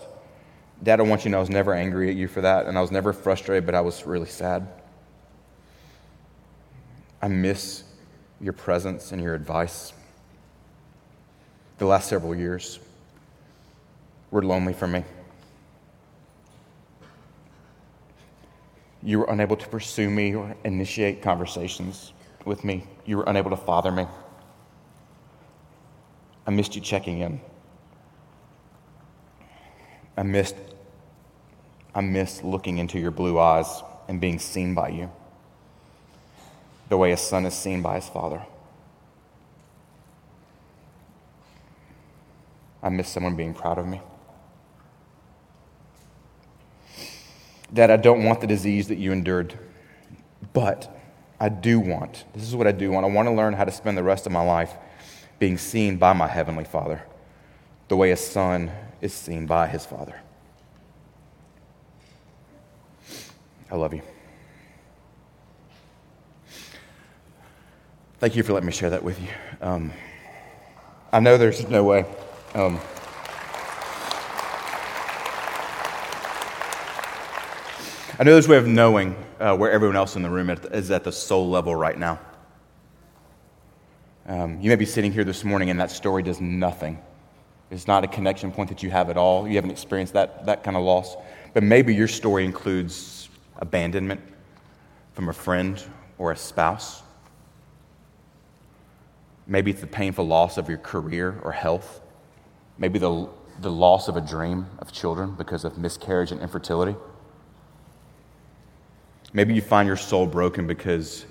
Dad, 0.81 0.99
I 0.99 1.03
want 1.03 1.21
you 1.21 1.23
to 1.25 1.29
know 1.29 1.37
I 1.37 1.41
was 1.41 1.51
never 1.51 1.75
angry 1.75 2.09
at 2.09 2.15
you 2.15 2.27
for 2.27 2.41
that, 2.41 2.65
and 2.65 2.75
I 2.75 2.81
was 2.81 2.89
never 2.89 3.13
frustrated, 3.13 3.67
but 3.67 3.75
I 3.75 3.81
was 3.81 4.03
really 4.03 4.27
sad. 4.27 4.67
I 7.21 7.27
miss 7.27 7.83
your 8.39 8.53
presence 8.53 9.11
and 9.11 9.21
your 9.21 9.33
advice. 9.33 9.93
The 11.77 11.85
last 11.85 12.09
several 12.09 12.35
years 12.35 12.79
were 14.31 14.43
lonely 14.43 14.73
for 14.73 14.87
me. 14.87 15.03
You 19.01 19.19
were 19.19 19.25
unable 19.29 19.55
to 19.55 19.67
pursue 19.67 20.09
me 20.09 20.35
or 20.35 20.55
initiate 20.63 21.21
conversations 21.21 22.13
with 22.45 22.63
me. 22.63 22.83
You 23.05 23.17
were 23.17 23.23
unable 23.23 23.51
to 23.51 23.57
father 23.57 23.91
me. 23.91 24.05
I 26.45 26.51
missed 26.51 26.75
you 26.75 26.81
checking 26.81 27.19
in. 27.19 27.39
I 30.15 30.23
missed 30.23 30.55
I 31.93 32.01
missed 32.01 32.43
looking 32.43 32.77
into 32.77 32.99
your 32.99 33.09
blue 33.09 33.39
eyes 33.39 33.81
and 34.07 34.21
being 34.21 34.37
seen 34.37 34.75
by 34.75 34.89
you. 34.89 35.09
The 36.89 36.97
way 36.97 37.11
a 37.11 37.17
son 37.17 37.45
is 37.45 37.53
seen 37.53 37.81
by 37.81 37.95
his 37.95 38.07
father. 38.07 38.45
I 42.81 42.89
miss 42.89 43.09
someone 43.09 43.35
being 43.35 43.53
proud 43.53 43.77
of 43.77 43.87
me. 43.87 44.01
Dad, 47.73 47.91
I 47.91 47.97
don't 47.97 48.23
want 48.23 48.39
the 48.39 48.47
disease 48.47 48.87
that 48.87 48.97
you 48.97 49.11
endured, 49.11 49.57
but 50.53 50.97
I 51.39 51.49
do 51.49 51.79
want, 51.79 52.23
this 52.33 52.43
is 52.43 52.55
what 52.55 52.65
I 52.65 52.71
do 52.71 52.91
want. 52.91 53.05
I 53.05 53.09
want 53.09 53.27
to 53.27 53.33
learn 53.33 53.53
how 53.53 53.65
to 53.65 53.71
spend 53.71 53.97
the 53.97 54.03
rest 54.03 54.25
of 54.25 54.31
my 54.31 54.41
life 54.41 54.73
being 55.37 55.57
seen 55.57 55.97
by 55.97 56.13
my 56.13 56.27
Heavenly 56.27 56.63
Father 56.63 57.03
the 57.87 57.95
way 57.95 58.11
a 58.11 58.17
son 58.17 58.71
is 59.01 59.13
seen 59.13 59.45
by 59.45 59.67
his 59.67 59.85
Father. 59.85 60.19
I 63.69 63.75
love 63.75 63.93
you. 63.93 64.01
Thank 68.19 68.35
you 68.35 68.41
for 68.41 68.53
letting 68.53 68.65
me 68.65 68.73
share 68.73 68.89
that 68.89 69.03
with 69.03 69.21
you. 69.21 69.27
Um, 69.61 69.93
I 71.13 71.19
know 71.19 71.37
there's 71.37 71.69
no 71.69 71.83
way. 71.83 71.99
Um, 72.55 72.79
I 78.17 78.23
know 78.23 78.31
there's 78.31 78.47
a 78.47 78.49
way 78.49 78.57
of 78.57 78.65
knowing 78.65 79.15
uh, 79.39 79.55
where 79.55 79.71
everyone 79.71 79.95
else 79.95 80.15
in 80.15 80.23
the 80.23 80.31
room 80.31 80.49
is 80.49 80.89
at 80.89 81.03
the 81.03 81.11
soul 81.11 81.47
level 81.47 81.75
right 81.75 81.95
now. 81.95 82.19
Um, 84.25 84.59
you 84.61 84.69
may 84.71 84.75
be 84.77 84.87
sitting 84.87 85.13
here 85.13 85.23
this 85.23 85.43
morning 85.43 85.69
and 85.69 85.79
that 85.79 85.91
story 85.91 86.23
does 86.23 86.41
nothing. 86.41 86.99
It's 87.69 87.85
not 87.85 88.03
a 88.03 88.07
connection 88.07 88.51
point 88.51 88.69
that 88.69 88.81
you 88.81 88.89
have 88.89 89.11
at 89.11 89.17
all. 89.17 89.47
You 89.47 89.57
haven't 89.57 89.69
experienced 89.69 90.13
that, 90.13 90.47
that 90.47 90.63
kind 90.63 90.75
of 90.75 90.81
loss. 90.81 91.15
But 91.53 91.61
maybe 91.61 91.93
your 91.93 92.07
story 92.07 92.45
includes 92.45 93.29
abandonment 93.57 94.21
from 95.13 95.29
a 95.29 95.33
friend 95.33 95.79
or 96.17 96.31
a 96.31 96.35
spouse. 96.35 97.03
Maybe 99.47 99.71
it's 99.71 99.81
the 99.81 99.87
painful 99.87 100.27
loss 100.27 100.57
of 100.57 100.67
your 100.67 100.77
career 100.77 101.39
or 101.43 101.53
health. 101.53 102.01
Maybe 102.77 102.99
the, 102.99 103.29
the 103.61 103.71
loss 103.71 104.09
of 104.09 104.17
a 104.17 104.21
dream 104.21 104.67
of 104.79 104.91
children 104.91 105.35
because 105.35 105.63
of 105.63 105.77
miscarriage 105.77 106.31
and 106.31 106.41
infertility. 106.41 106.95
Maybe 109.33 109.53
you 109.53 109.61
find 109.61 109.87
your 109.87 109.97
soul 109.97 110.27
broken 110.27 110.67
because 110.67 111.25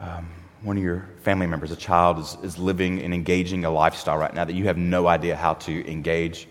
um, 0.00 0.28
one 0.62 0.76
of 0.76 0.82
your 0.82 1.08
family 1.22 1.46
members, 1.46 1.70
a 1.70 1.76
child, 1.76 2.18
is, 2.18 2.36
is 2.42 2.58
living 2.58 3.02
and 3.02 3.12
engaging 3.12 3.64
a 3.64 3.70
lifestyle 3.70 4.16
right 4.16 4.32
now 4.32 4.44
that 4.44 4.54
you 4.54 4.64
have 4.64 4.78
no 4.78 5.06
idea 5.06 5.36
how 5.36 5.54
to 5.54 5.90
engage. 5.90 6.48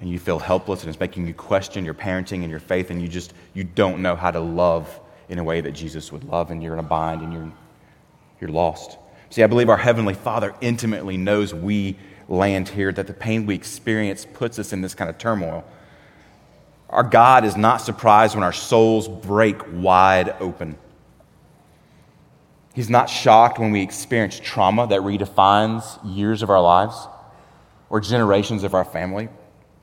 And 0.00 0.08
you 0.08 0.18
feel 0.18 0.38
helpless, 0.38 0.80
and 0.80 0.88
it's 0.88 0.98
making 0.98 1.26
you 1.26 1.34
question 1.34 1.84
your 1.84 1.92
parenting 1.92 2.40
and 2.40 2.50
your 2.50 2.60
faith, 2.60 2.90
and 2.90 3.02
you 3.02 3.08
just 3.08 3.34
you 3.52 3.64
don't 3.64 4.00
know 4.00 4.16
how 4.16 4.30
to 4.30 4.40
love 4.40 4.98
in 5.28 5.38
a 5.38 5.44
way 5.44 5.60
that 5.60 5.72
Jesus 5.72 6.10
would 6.10 6.24
love, 6.24 6.50
and 6.50 6.62
you're 6.62 6.72
in 6.72 6.78
a 6.78 6.82
bind 6.82 7.20
and 7.20 7.32
you're, 7.32 7.52
you're 8.40 8.50
lost. 8.50 8.96
See, 9.30 9.44
I 9.44 9.46
believe 9.46 9.68
our 9.68 9.76
Heavenly 9.76 10.14
Father 10.14 10.54
intimately 10.60 11.16
knows 11.16 11.54
we 11.54 11.96
land 12.28 12.68
here, 12.68 12.92
that 12.92 13.06
the 13.06 13.12
pain 13.12 13.46
we 13.46 13.54
experience 13.54 14.24
puts 14.24 14.58
us 14.58 14.72
in 14.72 14.80
this 14.80 14.94
kind 14.94 15.08
of 15.08 15.18
turmoil. 15.18 15.64
Our 16.88 17.04
God 17.04 17.44
is 17.44 17.56
not 17.56 17.80
surprised 17.80 18.34
when 18.34 18.42
our 18.42 18.52
souls 18.52 19.08
break 19.08 19.60
wide 19.72 20.34
open. 20.40 20.76
He's 22.74 22.90
not 22.90 23.08
shocked 23.08 23.58
when 23.58 23.70
we 23.70 23.82
experience 23.82 24.40
trauma 24.42 24.86
that 24.88 25.00
redefines 25.00 25.98
years 26.04 26.42
of 26.42 26.50
our 26.50 26.60
lives 26.60 27.08
or 27.88 28.00
generations 28.00 28.64
of 28.64 28.74
our 28.74 28.84
family. 28.84 29.28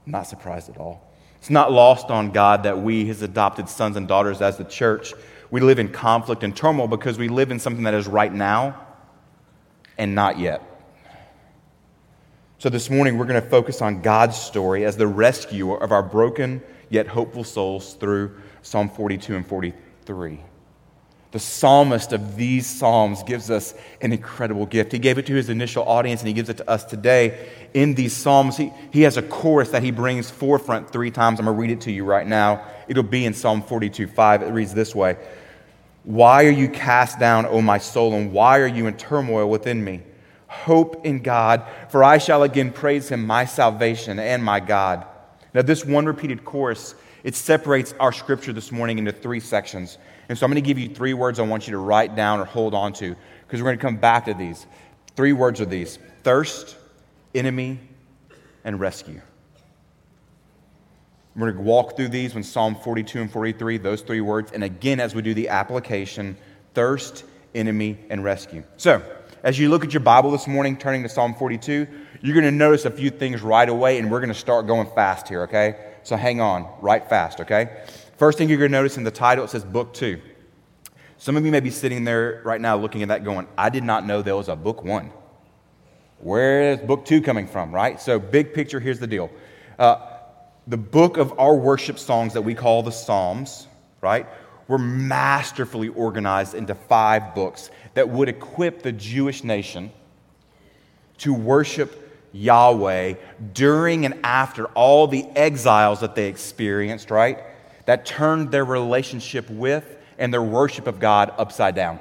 Not 0.05 0.23
surprised 0.23 0.69
at 0.69 0.77
all. 0.77 1.05
It's 1.37 1.49
not 1.49 1.71
lost 1.71 2.09
on 2.09 2.31
God 2.31 2.63
that 2.63 2.79
we, 2.79 3.05
his 3.05 3.21
adopted 3.21 3.69
sons 3.69 3.95
and 3.95 4.07
daughters 4.07 4.41
as 4.41 4.57
the 4.57 4.63
church, 4.63 5.13
we 5.51 5.61
live 5.61 5.79
in 5.79 5.89
conflict 5.89 6.43
and 6.43 6.55
turmoil 6.55 6.87
because 6.87 7.17
we 7.17 7.29
live 7.29 7.51
in 7.51 7.59
something 7.59 7.83
that 7.83 7.93
is 7.93 8.07
right 8.07 8.33
now 8.33 8.86
and 9.97 10.15
not 10.15 10.39
yet. 10.39 10.61
So 12.59 12.69
this 12.69 12.89
morning, 12.89 13.17
we're 13.17 13.25
going 13.25 13.41
to 13.41 13.49
focus 13.49 13.81
on 13.81 14.01
God's 14.01 14.35
story 14.35 14.83
as 14.83 14.97
the 14.97 15.07
rescuer 15.07 15.81
of 15.81 15.91
our 15.91 16.01
broken 16.01 16.61
yet 16.89 17.07
hopeful 17.07 17.43
souls 17.43 17.93
through 17.93 18.35
Psalm 18.61 18.89
42 18.89 19.35
and 19.35 19.45
43. 19.45 20.39
The 21.31 21.39
psalmist 21.39 22.13
of 22.13 22.35
these 22.35 22.65
psalms 22.65 23.21
gives 23.21 23.51
us 23.51 23.73
an 24.01 24.13
incredible 24.13 24.65
gift. 24.65 24.93
He 24.93 24.99
gave 24.99 25.17
it 25.17 25.25
to 25.27 25.35
his 25.35 25.49
initial 25.49 25.87
audience 25.87 26.21
and 26.21 26.27
he 26.29 26.33
gives 26.33 26.49
it 26.49 26.57
to 26.57 26.69
us 26.69 26.85
today. 26.85 27.49
In 27.73 27.95
these 27.95 28.15
psalms, 28.15 28.55
he, 28.55 28.71
he 28.91 29.01
has 29.01 29.17
a 29.17 29.21
chorus 29.21 29.69
that 29.69 29.83
he 29.83 29.91
brings 29.91 30.31
forefront 30.31 30.89
three 30.89 31.11
times. 31.11 31.39
I'm 31.39 31.45
going 31.45 31.55
to 31.55 31.61
read 31.61 31.71
it 31.71 31.81
to 31.81 31.91
you 31.91 32.05
right 32.05 32.25
now. 32.25 32.65
It'll 32.87 33.03
be 33.03 33.25
in 33.25 33.33
Psalm 33.33 33.61
42 33.61 34.07
5. 34.07 34.41
It 34.41 34.47
reads 34.47 34.73
this 34.73 34.95
way 34.95 35.17
Why 36.07 36.45
are 36.45 36.51
you 36.51 36.69
cast 36.69 37.19
down, 37.19 37.45
O 37.47 37.61
my 37.61 37.79
soul, 37.79 38.13
and 38.13 38.31
why 38.31 38.59
are 38.59 38.67
you 38.67 38.87
in 38.87 38.95
turmoil 38.95 39.49
within 39.49 39.83
me? 39.83 40.03
Hope 40.47 41.05
in 41.05 41.19
God, 41.19 41.65
for 41.89 42.01
I 42.01 42.17
shall 42.17 42.43
again 42.43 42.71
praise 42.71 43.09
him, 43.09 43.27
my 43.27 43.43
salvation 43.43 44.17
and 44.17 44.41
my 44.41 44.61
God. 44.61 45.05
Now, 45.53 45.63
this 45.63 45.83
one 45.83 46.05
repeated 46.05 46.45
chorus, 46.45 46.95
it 47.25 47.35
separates 47.35 47.93
our 47.99 48.13
scripture 48.13 48.53
this 48.53 48.71
morning 48.71 48.99
into 48.99 49.11
three 49.11 49.41
sections. 49.41 49.97
And 50.29 50.37
so 50.37 50.45
I'm 50.45 50.51
going 50.53 50.63
to 50.63 50.65
give 50.65 50.79
you 50.79 50.87
three 50.95 51.13
words 51.13 51.39
I 51.39 51.43
want 51.43 51.67
you 51.67 51.71
to 51.71 51.77
write 51.77 52.15
down 52.15 52.39
or 52.39 52.45
hold 52.45 52.73
on 52.73 52.93
to 52.93 53.13
because 53.45 53.61
we're 53.61 53.67
going 53.67 53.77
to 53.77 53.83
come 53.83 53.97
back 53.97 54.27
to 54.27 54.33
these. 54.33 54.65
Three 55.17 55.33
words 55.33 55.59
are 55.59 55.65
these 55.65 55.99
thirst, 56.23 56.77
enemy, 57.35 57.81
and 58.63 58.79
rescue. 58.79 59.19
We're 61.37 61.51
going 61.51 61.63
to 61.63 61.69
walk 61.69 61.95
through 61.95 62.09
these 62.09 62.33
when 62.33 62.43
Psalm 62.43 62.75
42 62.75 63.21
and 63.21 63.31
43, 63.31 63.77
those 63.77 64.01
three 64.01 64.21
words. 64.21 64.51
And 64.53 64.63
again, 64.63 64.99
as 64.99 65.13
we 65.13 65.21
do 65.21 65.35
the 65.35 65.49
application, 65.49 66.35
thirst, 66.73 67.25
enemy, 67.53 67.99
and 68.09 68.23
rescue. 68.23 68.63
So, 68.77 69.03
as 69.43 69.59
you 69.59 69.69
look 69.69 69.85
at 69.85 69.93
your 69.93 70.01
Bible 70.01 70.31
this 70.31 70.47
morning, 70.47 70.77
turning 70.77 71.03
to 71.03 71.09
Psalm 71.09 71.35
42, 71.35 71.87
you're 72.23 72.33
going 72.33 72.43
to 72.43 72.51
notice 72.51 72.85
a 72.85 72.91
few 72.91 73.11
things 73.11 73.43
right 73.43 73.69
away, 73.69 73.99
and 73.99 74.09
we're 74.09 74.19
going 74.19 74.33
to 74.33 74.35
start 74.35 74.65
going 74.65 74.89
fast 74.95 75.27
here, 75.27 75.43
okay? 75.43 75.93
So 76.01 76.15
hang 76.17 76.41
on, 76.41 76.67
right 76.81 77.07
fast, 77.07 77.39
okay? 77.41 77.83
First 78.17 78.39
thing 78.39 78.49
you're 78.49 78.57
going 78.57 78.71
to 78.71 78.77
notice 78.77 78.97
in 78.97 79.03
the 79.03 79.11
title, 79.11 79.45
it 79.45 79.49
says 79.51 79.63
Book 79.63 79.93
Two. 79.93 80.19
Some 81.19 81.37
of 81.37 81.45
you 81.45 81.51
may 81.51 81.59
be 81.59 81.69
sitting 81.69 82.03
there 82.03 82.41
right 82.45 82.59
now 82.59 82.77
looking 82.77 83.03
at 83.03 83.09
that 83.09 83.23
going, 83.23 83.47
I 83.55 83.69
did 83.69 83.83
not 83.83 84.07
know 84.07 84.23
there 84.23 84.35
was 84.35 84.49
a 84.49 84.55
Book 84.55 84.83
One. 84.83 85.11
Where 86.17 86.71
is 86.71 86.79
Book 86.79 87.05
Two 87.05 87.21
coming 87.21 87.47
from, 87.47 87.73
right? 87.73 88.01
So, 88.01 88.17
big 88.17 88.55
picture, 88.55 88.79
here's 88.79 88.99
the 88.99 89.05
deal. 89.05 89.29
Uh, 89.77 90.16
the 90.67 90.77
book 90.77 91.17
of 91.17 91.39
our 91.39 91.55
worship 91.55 91.97
songs 91.97 92.33
that 92.33 92.41
we 92.41 92.53
call 92.53 92.83
the 92.83 92.91
Psalms, 92.91 93.67
right, 94.01 94.27
were 94.67 94.77
masterfully 94.77 95.87
organized 95.87 96.53
into 96.53 96.75
five 96.75 97.33
books 97.33 97.69
that 97.93 98.09
would 98.09 98.27
equip 98.27 98.81
the 98.81 98.91
Jewish 98.91 99.43
nation 99.43 99.91
to 101.19 101.33
worship 101.33 102.03
Yahweh 102.33 103.13
during 103.53 104.05
and 104.05 104.19
after 104.23 104.65
all 104.67 105.07
the 105.07 105.25
exiles 105.35 106.01
that 106.01 106.15
they 106.15 106.27
experienced, 106.27 107.09
right? 107.09 107.39
That 107.85 108.05
turned 108.05 108.51
their 108.51 108.65
relationship 108.65 109.49
with 109.49 109.97
and 110.17 110.33
their 110.33 110.43
worship 110.43 110.85
of 110.87 110.99
God 110.99 111.33
upside 111.37 111.75
down. 111.75 111.99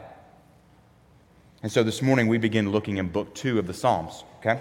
And 1.62 1.70
so 1.70 1.84
this 1.84 2.02
morning 2.02 2.26
we 2.26 2.38
begin 2.38 2.72
looking 2.72 2.96
in 2.96 3.08
book 3.08 3.34
two 3.34 3.58
of 3.58 3.66
the 3.66 3.74
Psalms, 3.74 4.24
okay? 4.40 4.60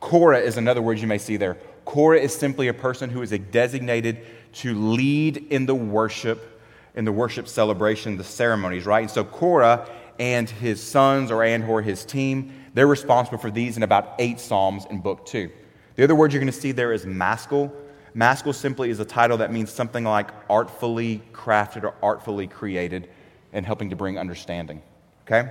Korah 0.00 0.40
is 0.40 0.58
another 0.58 0.82
word 0.82 0.98
you 0.98 1.06
may 1.06 1.18
see 1.18 1.38
there. 1.38 1.56
Korah 1.86 2.20
is 2.20 2.34
simply 2.34 2.68
a 2.68 2.74
person 2.74 3.08
who 3.08 3.22
is 3.22 3.30
designated 3.50 4.18
to 4.54 4.74
lead 4.74 5.38
in 5.50 5.64
the 5.64 5.74
worship, 5.74 6.62
in 6.94 7.06
the 7.06 7.12
worship 7.12 7.48
celebration, 7.48 8.18
the 8.18 8.24
ceremonies, 8.24 8.84
right? 8.84 9.00
And 9.00 9.10
so 9.10 9.24
Korah 9.24 9.88
and 10.18 10.48
his 10.48 10.82
sons 10.82 11.30
or 11.30 11.42
and 11.42 11.64
or 11.64 11.80
his 11.80 12.04
team 12.04 12.52
they're 12.76 12.86
responsible 12.86 13.38
for 13.38 13.50
these 13.50 13.78
in 13.78 13.82
about 13.82 14.16
eight 14.18 14.38
Psalms 14.38 14.84
in 14.90 15.00
Book 15.00 15.24
2. 15.24 15.50
The 15.94 16.04
other 16.04 16.14
word 16.14 16.34
you're 16.34 16.40
going 16.40 16.52
to 16.52 16.60
see 16.60 16.72
there 16.72 16.92
is 16.92 17.06
maskil. 17.06 17.72
Maskil 18.12 18.52
simply 18.52 18.90
is 18.90 19.00
a 19.00 19.04
title 19.06 19.38
that 19.38 19.50
means 19.50 19.72
something 19.72 20.04
like 20.04 20.28
artfully 20.50 21.22
crafted 21.32 21.84
or 21.84 21.94
artfully 22.02 22.46
created 22.46 23.08
and 23.54 23.64
helping 23.64 23.88
to 23.88 23.96
bring 23.96 24.18
understanding. 24.18 24.82
Okay? 25.22 25.50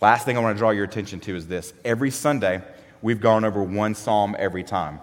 Last 0.00 0.24
thing 0.24 0.38
I 0.38 0.40
want 0.40 0.56
to 0.56 0.58
draw 0.58 0.70
your 0.70 0.84
attention 0.84 1.20
to 1.20 1.36
is 1.36 1.46
this. 1.48 1.74
Every 1.84 2.10
Sunday, 2.10 2.62
we've 3.02 3.20
gone 3.20 3.44
over 3.44 3.62
one 3.62 3.94
psalm 3.94 4.34
every 4.38 4.64
time. 4.64 5.00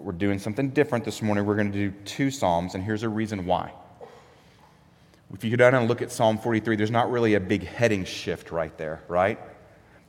We're 0.00 0.12
doing 0.12 0.38
something 0.38 0.70
different 0.70 1.04
this 1.04 1.22
morning. 1.22 1.44
We're 1.44 1.56
going 1.56 1.72
to 1.72 1.90
do 1.90 1.94
two 2.04 2.30
psalms, 2.30 2.74
and 2.74 2.84
here's 2.84 3.02
a 3.02 3.08
reason 3.08 3.46
why. 3.46 3.72
If 5.34 5.44
you 5.44 5.50
go 5.50 5.56
down 5.56 5.74
and 5.74 5.88
look 5.88 6.00
at 6.00 6.10
Psalm 6.10 6.38
43, 6.38 6.76
there's 6.76 6.90
not 6.90 7.10
really 7.10 7.34
a 7.34 7.40
big 7.40 7.66
heading 7.66 8.04
shift 8.04 8.50
right 8.50 8.76
there, 8.78 9.02
right? 9.08 9.38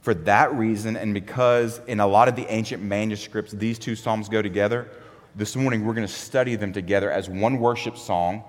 For 0.01 0.13
that 0.13 0.53
reason, 0.53 0.95
and 0.95 1.13
because 1.13 1.81
in 1.87 1.99
a 1.99 2.07
lot 2.07 2.27
of 2.29 2.35
the 2.35 2.45
ancient 2.47 2.81
manuscripts, 2.81 3.51
these 3.51 3.77
two 3.77 3.95
psalms 3.95 4.29
go 4.29 4.41
together, 4.41 4.89
this 5.35 5.55
morning 5.55 5.85
we're 5.85 5.93
going 5.93 6.07
to 6.07 6.13
study 6.13 6.55
them 6.55 6.71
together 6.71 7.11
as 7.11 7.29
one 7.29 7.59
worship 7.59 7.97
song 7.97 8.43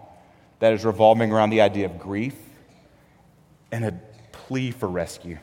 that 0.60 0.72
is 0.72 0.84
revolving 0.84 1.32
around 1.32 1.50
the 1.50 1.60
idea 1.60 1.86
of 1.86 1.98
grief 1.98 2.36
and 3.72 3.84
a 3.84 4.00
plea 4.32 4.70
for 4.70 4.88
rescue. 4.88 5.38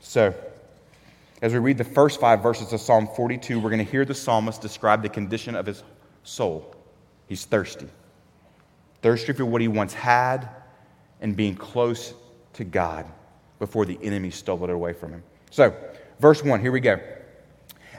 So, 0.00 0.34
as 1.42 1.52
we 1.52 1.58
read 1.58 1.78
the 1.78 1.84
first 1.84 2.20
five 2.20 2.42
verses 2.42 2.72
of 2.72 2.80
Psalm 2.80 3.08
42, 3.16 3.58
we're 3.58 3.70
going 3.70 3.84
to 3.84 3.90
hear 3.90 4.04
the 4.04 4.14
psalmist 4.14 4.60
describe 4.60 5.02
the 5.02 5.08
condition 5.08 5.54
of 5.54 5.66
his 5.66 5.82
soul. 6.22 6.74
He's 7.26 7.44
thirsty. 7.44 7.88
Thirsty 9.02 9.32
for 9.32 9.46
what 9.46 9.60
he 9.60 9.68
once 9.68 9.94
had 9.94 10.48
and 11.20 11.34
being 11.34 11.54
close 11.54 12.12
to 12.54 12.64
God 12.64 13.06
before 13.58 13.86
the 13.86 13.98
enemy 14.02 14.30
stole 14.30 14.62
it 14.64 14.70
away 14.70 14.92
from 14.92 15.12
him. 15.12 15.22
So, 15.50 15.74
verse 16.18 16.44
1, 16.44 16.60
here 16.60 16.72
we 16.72 16.80
go. 16.80 17.00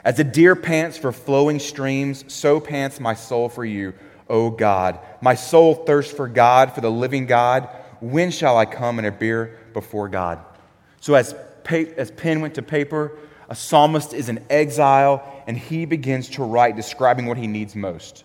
As 0.04 0.18
a 0.18 0.24
deer 0.24 0.54
pants 0.54 0.96
for 0.98 1.12
flowing 1.12 1.58
streams, 1.58 2.24
so 2.32 2.60
pants 2.60 3.00
my 3.00 3.14
soul 3.14 3.48
for 3.48 3.64
you. 3.64 3.94
O 4.28 4.50
God. 4.50 4.98
My 5.20 5.34
soul 5.34 5.74
thirsts 5.74 6.12
for 6.12 6.26
God, 6.26 6.72
for 6.72 6.80
the 6.80 6.90
living 6.90 7.26
God. 7.26 7.68
When 8.00 8.30
shall 8.30 8.56
I 8.56 8.64
come 8.64 8.98
and 8.98 9.06
appear 9.06 9.58
before 9.72 10.08
God? 10.08 10.40
So, 11.00 11.14
as, 11.14 11.34
pa- 11.64 11.92
as 11.96 12.10
pen 12.10 12.40
went 12.40 12.54
to 12.54 12.62
paper, 12.62 13.18
a 13.52 13.54
psalmist 13.54 14.14
is 14.14 14.30
in 14.30 14.42
exile, 14.48 15.22
and 15.46 15.58
he 15.58 15.84
begins 15.84 16.30
to 16.30 16.42
write 16.42 16.74
describing 16.74 17.26
what 17.26 17.36
he 17.36 17.46
needs 17.46 17.76
most 17.76 18.24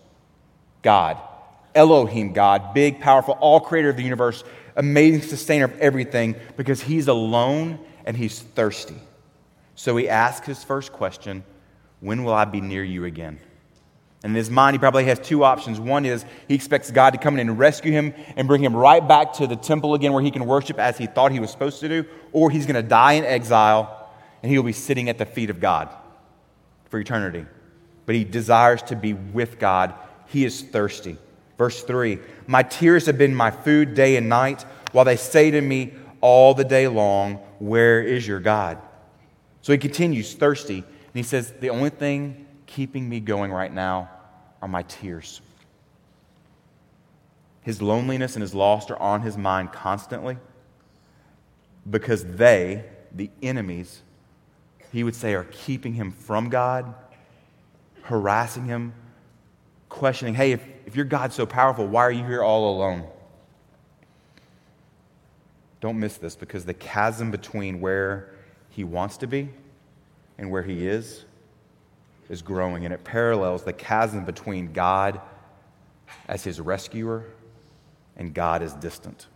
God. 0.82 1.18
Elohim, 1.76 2.32
God, 2.32 2.74
big, 2.74 3.02
powerful, 3.02 3.38
all 3.42 3.60
creator 3.60 3.90
of 3.90 3.98
the 3.98 4.04
universe, 4.04 4.46
amazing 4.78 5.22
sustainer 5.22 5.66
of 5.66 5.78
everything, 5.80 6.38
because 6.56 6.82
he's 6.82 7.10
alone 7.10 7.78
and 8.06 8.16
he's 8.16 8.40
thirsty. 8.40 8.96
So 9.76 9.98
he 9.98 10.08
asks 10.08 10.48
his 10.48 10.64
first 10.64 10.94
question 10.94 11.44
When 12.00 12.24
will 12.24 12.34
I 12.34 12.46
be 12.46 12.62
near 12.62 12.86
you 12.86 13.04
again? 13.04 13.38
And 14.24 14.32
in 14.32 14.36
his 14.36 14.50
mind, 14.50 14.76
he 14.76 14.80
probably 14.80 15.04
has 15.04 15.20
two 15.20 15.44
options. 15.44 15.78
One 15.78 16.06
is 16.06 16.24
he 16.48 16.56
expects 16.56 16.90
God 16.90 17.12
to 17.12 17.20
come 17.20 17.34
in 17.34 17.50
and 17.50 17.60
rescue 17.60 17.92
him 17.92 18.14
and 18.38 18.48
bring 18.48 18.64
him 18.64 18.74
right 18.74 19.06
back 19.06 19.34
to 19.34 19.46
the 19.46 19.58
temple 19.58 19.94
again 19.94 20.14
where 20.14 20.24
he 20.24 20.32
can 20.32 20.46
worship 20.46 20.80
as 20.80 20.98
he 20.98 21.06
thought 21.06 21.34
he 21.34 21.42
was 21.42 21.52
supposed 21.52 21.82
to 21.82 21.90
do, 21.90 22.06
or 22.32 22.50
he's 22.50 22.66
going 22.66 22.82
to 22.82 22.90
die 22.90 23.14
in 23.14 23.26
exile 23.26 23.97
and 24.42 24.52
he 24.52 24.58
will 24.58 24.66
be 24.66 24.74
sitting 24.74 25.10
at 25.10 25.18
the 25.18 25.26
feet 25.26 25.50
of 25.50 25.60
God 25.60 25.90
for 26.90 27.00
eternity. 27.00 27.46
But 28.06 28.16
he 28.16 28.24
desires 28.24 28.82
to 28.84 28.96
be 28.96 29.14
with 29.14 29.60
God. 29.60 29.94
He 30.28 30.46
is 30.46 30.62
thirsty. 30.62 31.18
Verse 31.58 31.84
3 31.84 32.20
My 32.46 32.64
tears 32.64 33.06
have 33.08 33.18
been 33.18 33.36
my 33.36 33.52
food 33.52 33.94
day 33.94 34.16
and 34.16 34.30
night, 34.30 34.64
while 34.92 35.06
they 35.06 35.18
say 35.18 35.52
to 35.52 35.62
me 35.62 35.94
all 36.22 36.54
the 36.54 36.64
day 36.64 36.88
long, 36.88 37.36
Where 37.60 38.02
is 38.02 38.28
your 38.28 38.40
God? 38.40 38.80
So 39.62 39.74
he 39.74 39.78
continues, 39.78 40.34
thirsty, 40.34 40.78
and 40.78 41.14
he 41.14 41.24
says, 41.24 41.52
The 41.60 41.70
only 41.70 41.90
thing 41.90 42.46
keeping 42.68 43.08
me 43.10 43.20
going 43.20 43.52
right 43.52 43.74
now 43.74 44.10
are 44.62 44.68
my 44.68 44.84
tears. 44.84 45.42
His 47.62 47.82
loneliness 47.82 48.36
and 48.36 48.42
his 48.42 48.54
loss 48.54 48.90
are 48.90 48.98
on 48.98 49.22
his 49.22 49.36
mind 49.36 49.74
constantly 49.74 50.38
because 51.90 52.24
they, 52.24 52.86
the 53.14 53.30
enemies, 53.42 54.04
he 54.92 55.04
would 55.04 55.16
say, 55.16 55.34
are 55.34 55.48
keeping 55.52 55.94
him 55.94 56.12
from 56.12 56.50
God, 56.50 56.94
harassing 58.04 58.66
him, 58.66 58.94
questioning, 59.90 60.34
hey, 60.34 60.52
if, 60.52 60.66
if 60.86 60.96
your 60.96 61.06
God's 61.06 61.36
so 61.36 61.46
powerful, 61.46 61.88
why 61.88 62.02
are 62.04 62.12
you 62.12 62.26
here 62.26 62.44
all 62.44 62.76
alone? 62.76 63.06
Don't 65.80 66.00
miss 66.00 66.18
this 66.18 66.36
because 66.36 66.66
the 66.66 66.74
chasm 66.74 67.32
between 67.32 67.80
where 67.80 68.34
he 68.70 68.84
wants 68.84 69.18
to 69.18 69.28
be 69.28 69.50
and 70.38 70.50
where 70.50 70.64
he 70.64 70.88
is 70.88 71.26
is 72.30 72.42
growing, 72.42 72.84
and 72.84 72.94
it 72.94 73.04
parallels 73.04 73.64
the 73.64 73.74
chasm 73.74 74.26
between 74.26 74.74
God 74.74 75.22
as 76.28 76.44
his 76.44 76.60
rescuer 76.60 77.26
and 78.18 78.34
God 78.34 78.62
as 78.62 78.74
distant. 78.74 79.28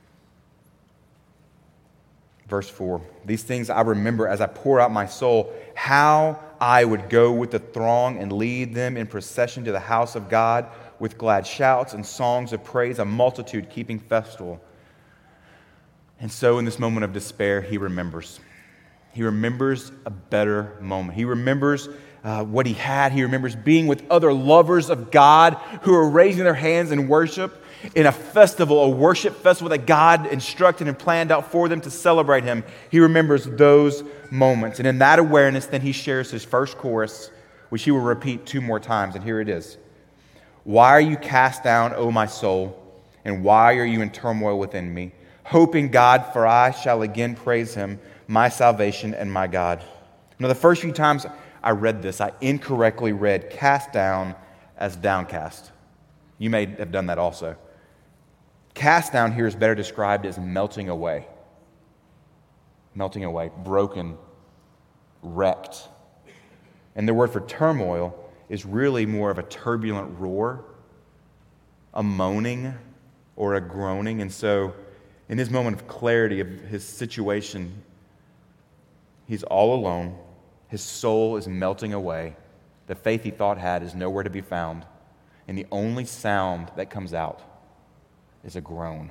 Verse 2.48 2.70
4 2.70 3.02
These 3.26 3.44
things 3.44 3.70
I 3.70 3.82
remember 3.82 4.28
as 4.28 4.42
I 4.42 4.48
pour 4.48 4.80
out 4.80 4.92
my 4.92 5.06
soul, 5.06 5.54
how 5.76 6.40
I 6.60 6.86
would 6.86 7.10
go 7.10 7.32
with 7.32 7.52
the 7.52 7.60
throng 7.60 8.20
and 8.20 8.32
lead 8.32 8.74
them 8.74 8.98
in 8.98 9.08
procession 9.08 9.66
to 9.66 9.72
the 9.72 9.80
house 9.80 10.16
of 10.16 10.30
God 10.30 10.68
with 11.00 11.18
glad 11.18 11.48
shouts 11.48 11.94
and 11.94 12.06
songs 12.06 12.54
of 12.54 12.64
praise, 12.64 13.00
a 13.00 13.06
multitude 13.06 13.70
keeping 13.70 14.00
festival. 14.00 14.62
And 16.20 16.32
so, 16.32 16.60
in 16.60 16.66
this 16.66 16.78
moment 16.78 17.04
of 17.04 17.14
despair, 17.14 17.62
he 17.62 17.80
remembers. 17.80 18.40
He 19.14 19.24
remembers 19.24 19.92
a 20.06 20.12
better 20.12 20.78
moment. 20.80 21.18
He 21.18 21.26
remembers 21.26 21.90
uh, 22.24 22.44
what 22.44 22.66
he 22.66 22.74
had. 22.74 23.12
He 23.12 23.24
remembers 23.24 23.56
being 23.56 23.88
with 23.88 24.04
other 24.12 24.32
lovers 24.32 24.90
of 24.90 25.12
God 25.12 25.56
who 25.82 25.94
are 25.96 26.08
raising 26.08 26.44
their 26.44 26.54
hands 26.54 26.92
in 26.92 27.08
worship 27.08 27.61
in 27.96 28.06
a 28.06 28.12
festival, 28.12 28.84
a 28.84 28.90
worship 28.90 29.36
festival 29.36 29.70
that 29.70 29.86
God 29.86 30.28
instructed 30.28 30.88
and 30.88 30.98
planned 30.98 31.32
out 31.32 31.52
for 31.52 31.68
them 31.68 31.82
to 31.82 31.92
celebrate 31.92 32.44
him. 32.44 32.64
He 32.90 33.00
remembers 33.00 33.46
those 33.46 34.04
moments. 34.30 34.80
And 34.80 34.88
in 34.88 35.00
that 35.00 35.20
awareness, 35.20 35.66
then 35.66 35.82
he 35.82 35.92
shares 35.92 36.32
his 36.32 36.44
first 36.44 36.78
chorus, 36.78 37.32
which 37.70 37.84
he 37.84 37.92
will 37.92 38.02
repeat 38.02 38.46
two 38.46 38.62
more 38.62 38.80
times. 38.80 39.16
And 39.16 39.24
here 39.24 39.40
it 39.40 39.50
is 39.50 39.78
Why 40.64 40.90
are 40.90 41.02
you 41.02 41.18
cast 41.18 41.64
down, 41.64 41.94
O 41.96 42.12
my 42.12 42.26
soul? 42.26 42.78
And 43.24 43.44
why 43.44 43.78
are 43.78 43.86
you 43.86 44.02
in 44.02 44.10
turmoil 44.10 44.58
within 44.58 44.94
me? 44.94 45.12
Hoping 45.44 45.90
God, 45.90 46.26
for 46.34 46.48
I 46.48 46.72
shall 46.72 47.02
again 47.02 47.36
praise 47.36 47.74
him, 47.74 48.00
my 48.28 48.50
salvation 48.50 49.14
and 49.14 49.32
my 49.32 49.48
God. 49.48 49.84
Now, 50.40 50.48
the 50.48 50.56
first 50.56 50.82
few 50.82 50.92
times 50.92 51.26
I 51.62 51.72
read 51.72 52.02
this, 52.02 52.22
I 52.22 52.32
incorrectly 52.42 53.12
read 53.12 53.52
cast 53.52 53.92
down 53.92 54.36
as 54.78 54.96
downcast. 54.96 55.72
You 56.40 56.50
may 56.50 56.66
have 56.66 56.92
done 56.92 57.06
that 57.08 57.20
also. 57.20 57.56
Cast 58.74 59.12
down 59.12 59.34
here 59.34 59.48
is 59.48 59.56
better 59.56 59.76
described 59.76 60.26
as 60.26 60.38
melting 60.38 60.90
away. 60.90 61.28
Melting 62.96 63.24
away, 63.24 63.52
broken, 63.64 64.18
wrecked. 65.22 65.88
And 66.96 67.08
the 67.08 67.14
word 67.14 67.32
for 67.32 67.42
turmoil 67.42 68.18
is 68.50 68.66
really 68.66 69.06
more 69.06 69.32
of 69.32 69.38
a 69.38 69.44
turbulent 69.44 70.20
roar, 70.20 70.66
a 71.94 72.04
moaning, 72.04 72.74
or 73.36 73.56
a 73.56 73.62
groaning. 73.62 74.22
And 74.22 74.32
so, 74.32 74.74
in 75.30 75.38
his 75.38 75.50
moment 75.50 75.78
of 75.80 75.88
clarity 75.88 76.42
of 76.42 76.48
his 76.48 76.86
situation, 76.86 77.82
he's 79.26 79.44
all 79.44 79.74
alone 79.74 80.18
his 80.72 80.82
soul 80.82 81.36
is 81.36 81.50
melting 81.50 81.94
away. 81.94 82.34
The 82.88 82.96
faith 82.96 83.24
he 83.24 83.32
thought 83.32 83.58
had 83.58 83.84
is 83.84 83.94
nowhere 83.94 84.24
to 84.24 84.30
be 84.30 84.40
found. 84.40 84.86
And 85.46 85.58
the 85.58 85.68
only 85.70 86.06
sound 86.06 86.72
that 86.78 86.90
comes 86.90 87.14
out 87.14 87.42
is 88.44 88.56
a 88.56 88.62
groan. 88.62 89.10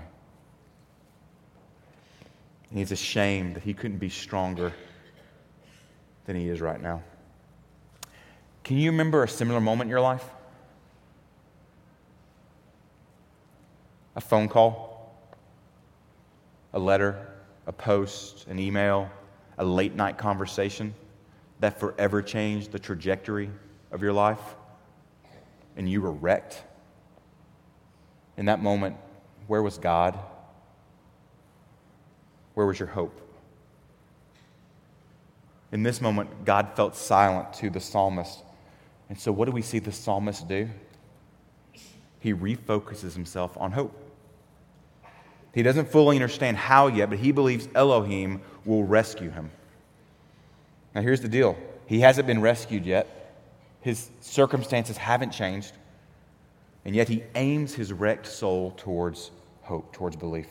And 2.68 2.78
he's 2.78 2.92
ashamed 2.92 3.56
that 3.56 3.62
he 3.62 3.74
couldn't 3.74 3.98
be 3.98 4.08
stronger 4.08 4.72
than 6.26 6.36
he 6.36 6.48
is 6.48 6.60
right 6.60 6.80
now. 6.80 7.02
Can 8.62 8.76
you 8.76 8.90
remember 8.90 9.24
a 9.24 9.28
similar 9.28 9.60
moment 9.60 9.88
in 9.88 9.90
your 9.90 10.00
life? 10.00 10.24
A 14.16 14.20
phone 14.20 14.48
call, 14.48 15.14
a 16.72 16.78
letter, 16.78 17.26
a 17.66 17.72
post, 17.72 18.46
an 18.46 18.58
email, 18.58 19.10
a 19.58 19.64
late 19.64 19.94
night 19.94 20.18
conversation? 20.18 20.94
that 21.60 21.78
forever 21.78 22.22
changed 22.22 22.72
the 22.72 22.78
trajectory 22.78 23.50
of 23.92 24.02
your 24.02 24.12
life 24.12 24.56
and 25.76 25.88
you 25.88 26.02
were 26.02 26.12
wrecked? 26.12 26.62
In 28.36 28.46
that 28.46 28.60
moment, 28.62 28.96
where 29.50 29.64
was 29.64 29.78
God? 29.78 30.16
Where 32.54 32.66
was 32.66 32.78
your 32.78 32.86
hope? 32.86 33.20
In 35.72 35.82
this 35.82 36.00
moment, 36.00 36.44
God 36.44 36.76
felt 36.76 36.94
silent 36.94 37.52
to 37.54 37.68
the 37.68 37.80
psalmist. 37.80 38.44
And 39.08 39.18
so, 39.18 39.32
what 39.32 39.46
do 39.46 39.50
we 39.50 39.62
see 39.62 39.80
the 39.80 39.90
psalmist 39.90 40.46
do? 40.46 40.68
He 42.20 42.32
refocuses 42.32 43.14
himself 43.14 43.56
on 43.56 43.72
hope. 43.72 43.92
He 45.52 45.64
doesn't 45.64 45.90
fully 45.90 46.14
understand 46.14 46.56
how 46.56 46.86
yet, 46.86 47.10
but 47.10 47.18
he 47.18 47.32
believes 47.32 47.68
Elohim 47.74 48.42
will 48.64 48.84
rescue 48.84 49.30
him. 49.30 49.50
Now, 50.94 51.00
here's 51.00 51.22
the 51.22 51.28
deal 51.28 51.56
he 51.86 51.98
hasn't 51.98 52.28
been 52.28 52.40
rescued 52.40 52.86
yet, 52.86 53.34
his 53.80 54.10
circumstances 54.20 54.96
haven't 54.96 55.32
changed, 55.32 55.72
and 56.84 56.94
yet 56.94 57.08
he 57.08 57.24
aims 57.34 57.74
his 57.74 57.92
wrecked 57.92 58.28
soul 58.28 58.70
towards 58.76 59.32
hope, 59.70 59.92
towards 59.92 60.16
belief. 60.16 60.48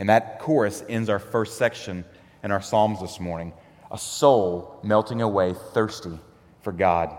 And 0.00 0.08
that 0.08 0.40
chorus 0.40 0.82
ends 0.88 1.08
our 1.08 1.20
first 1.20 1.56
section 1.56 2.04
in 2.42 2.50
our 2.50 2.60
Psalms 2.60 3.00
this 3.00 3.20
morning 3.20 3.52
a 3.92 3.96
soul 3.96 4.80
melting 4.82 5.22
away, 5.22 5.54
thirsty 5.72 6.18
for 6.62 6.72
God. 6.72 7.16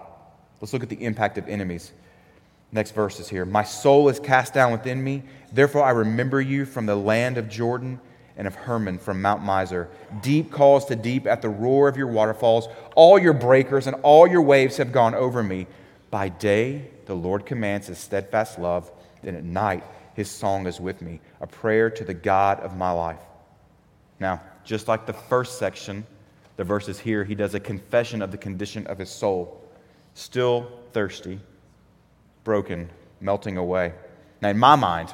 Let's 0.60 0.74
look 0.74 0.84
at 0.84 0.90
the 0.90 1.02
impact 1.02 1.38
of 1.38 1.48
enemies. 1.48 1.94
Next 2.74 2.92
verse 2.92 3.22
is 3.22 3.30
here. 3.30 3.46
My 3.46 3.64
soul 3.64 4.10
is 4.10 4.20
cast 4.20 4.54
down 4.54 4.74
within 4.74 5.02
me. 5.02 5.24
Therefore, 5.54 5.84
I 5.84 5.92
remember 5.92 6.42
you 6.42 6.66
from 6.66 6.86
the 6.86 6.98
land 6.98 7.38
of 7.38 7.48
Jordan 7.48 8.02
and 8.36 8.46
of 8.46 8.56
Hermon 8.56 9.00
from 9.00 9.22
Mount 9.22 9.42
Mizar. 9.42 9.88
Deep 10.22 10.52
calls 10.52 10.84
to 10.88 10.98
deep 10.98 11.26
at 11.26 11.42
the 11.42 11.48
roar 11.48 11.88
of 11.88 11.96
your 11.96 12.08
waterfalls. 12.08 12.68
All 12.94 13.18
your 13.18 13.32
breakers 13.32 13.88
and 13.88 13.96
all 14.04 14.28
your 14.28 14.42
waves 14.42 14.76
have 14.76 14.92
gone 14.92 15.16
over 15.16 15.42
me. 15.42 15.68
By 16.12 16.28
day, 16.28 16.92
the 17.06 17.16
Lord 17.16 17.46
commands 17.46 17.88
his 17.88 17.98
steadfast 17.98 18.60
love, 18.60 18.92
and 19.24 19.38
at 19.38 19.46
night, 19.46 19.86
his 20.18 20.30
song 20.30 20.66
is 20.66 20.82
with 20.82 21.02
me, 21.02 21.22
a 21.42 21.48
prayer 21.48 21.90
to 21.90 22.04
the 22.04 22.14
God 22.14 22.60
of 22.60 22.76
my 22.76 22.92
life. 22.92 23.20
Now, 24.20 24.42
just 24.64 24.88
like 24.88 25.06
the 25.06 25.14
first 25.14 25.60
section, 25.60 26.06
the 26.56 26.64
verses 26.64 27.00
here, 27.00 27.24
he 27.24 27.36
does 27.36 27.54
a 27.54 27.60
confession 27.60 28.22
of 28.22 28.32
the 28.32 28.38
condition 28.38 28.88
of 28.88 28.98
his 28.98 29.10
soul. 29.10 29.64
Still 30.14 30.72
thirsty, 30.92 31.40
broken, 32.44 32.90
melting 33.22 33.58
away. 33.58 33.94
Now, 34.42 34.50
in 34.50 34.58
my 34.58 34.76
mind, 34.76 35.14